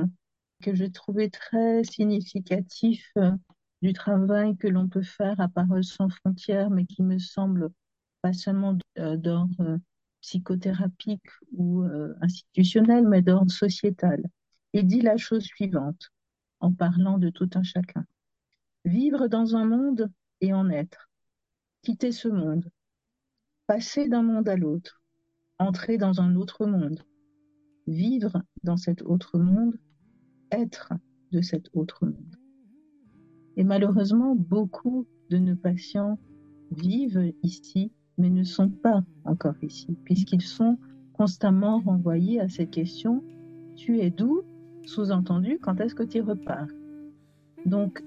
que 0.64 0.74
j'ai 0.74 0.90
trouvé 0.90 1.28
très 1.28 1.84
significatif 1.84 3.12
euh, 3.18 3.32
du 3.82 3.92
travail 3.92 4.56
que 4.56 4.66
l'on 4.66 4.88
peut 4.88 5.02
faire 5.02 5.38
à 5.38 5.48
Paroles 5.48 5.84
sans 5.84 6.08
frontières, 6.08 6.70
mais 6.70 6.86
qui 6.86 7.02
me 7.02 7.18
semble 7.18 7.68
pas 8.22 8.32
seulement 8.32 8.78
euh, 8.98 9.18
d'ordre 9.18 9.60
euh, 9.60 9.78
psychothérapique 10.22 11.28
ou 11.52 11.84
institutionnel, 12.22 13.06
mais 13.06 13.20
d'ordre 13.20 13.52
sociétal. 13.52 14.24
Il 14.72 14.86
dit 14.86 15.02
la 15.02 15.18
chose 15.18 15.44
suivante, 15.44 16.08
en 16.60 16.72
parlant 16.72 17.18
de 17.18 17.28
tout 17.28 17.50
un 17.56 17.62
chacun. 17.62 18.06
Vivre 18.86 19.28
dans 19.28 19.54
un 19.54 19.66
monde 19.66 20.10
et 20.40 20.54
en 20.54 20.70
être. 20.70 21.10
Quitter 21.82 22.10
ce 22.10 22.28
monde. 22.28 22.70
Passer 23.66 24.08
d'un 24.08 24.22
monde 24.22 24.48
à 24.48 24.56
l'autre. 24.56 25.02
Entrer 25.58 25.98
dans 25.98 26.22
un 26.22 26.36
autre 26.36 26.64
monde. 26.64 27.04
Vivre 27.86 28.42
dans 28.62 28.78
cet 28.78 29.02
autre 29.02 29.38
monde 29.38 29.78
être 30.58 30.92
de 31.32 31.40
cet 31.40 31.68
autre 31.74 32.06
monde. 32.06 32.36
Et 33.56 33.64
malheureusement, 33.64 34.34
beaucoup 34.34 35.06
de 35.30 35.38
nos 35.38 35.56
patients 35.56 36.18
vivent 36.72 37.32
ici, 37.42 37.92
mais 38.18 38.30
ne 38.30 38.44
sont 38.44 38.68
pas 38.68 39.04
encore 39.24 39.56
ici, 39.62 39.96
puisqu'ils 40.04 40.42
sont 40.42 40.78
constamment 41.12 41.80
renvoyés 41.80 42.40
à 42.40 42.48
cette 42.48 42.70
question, 42.70 43.22
tu 43.76 44.00
es 44.00 44.10
d'où 44.10 44.42
Sous-entendu, 44.86 45.58
quand 45.62 45.80
est-ce 45.80 45.94
que 45.94 46.02
tu 46.02 46.20
repars? 46.20 46.68
Donc, 47.64 48.02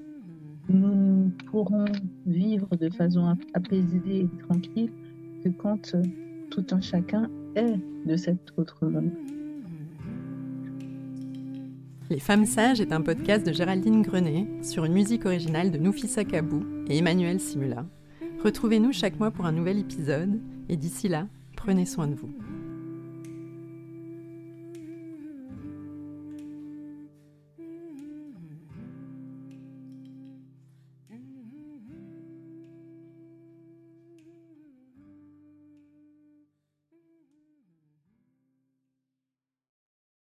nous 0.69 1.31
pourrons 1.49 1.85
vivre 2.25 2.67
de 2.75 2.89
façon 2.89 3.35
apaisée 3.53 4.21
et 4.21 4.29
tranquille 4.47 4.91
que 5.43 5.49
quand 5.49 5.95
tout 6.51 6.65
un 6.71 6.81
chacun 6.81 7.29
est 7.55 7.79
de 8.05 8.15
cet 8.15 8.53
autre 8.57 8.85
monde. 8.85 9.11
Les 12.09 12.19
Femmes 12.19 12.45
Sages 12.45 12.79
est 12.79 12.93
un 12.93 13.01
podcast 13.01 13.45
de 13.45 13.51
Géraldine 13.51 14.01
Grenet 14.01 14.47
sur 14.63 14.85
une 14.85 14.93
musique 14.93 15.25
originale 15.25 15.71
de 15.71 15.77
Noufissa 15.77 16.23
Kabou 16.23 16.63
et 16.87 16.97
Emmanuel 16.97 17.37
Simula. 17.37 17.85
Retrouvez-nous 18.41 18.93
chaque 18.93 19.19
mois 19.19 19.31
pour 19.31 19.45
un 19.45 19.51
nouvel 19.51 19.79
épisode 19.79 20.39
et 20.69 20.77
d'ici 20.77 21.09
là, 21.09 21.27
prenez 21.57 21.85
soin 21.85 22.07
de 22.07 22.15
vous. 22.15 22.33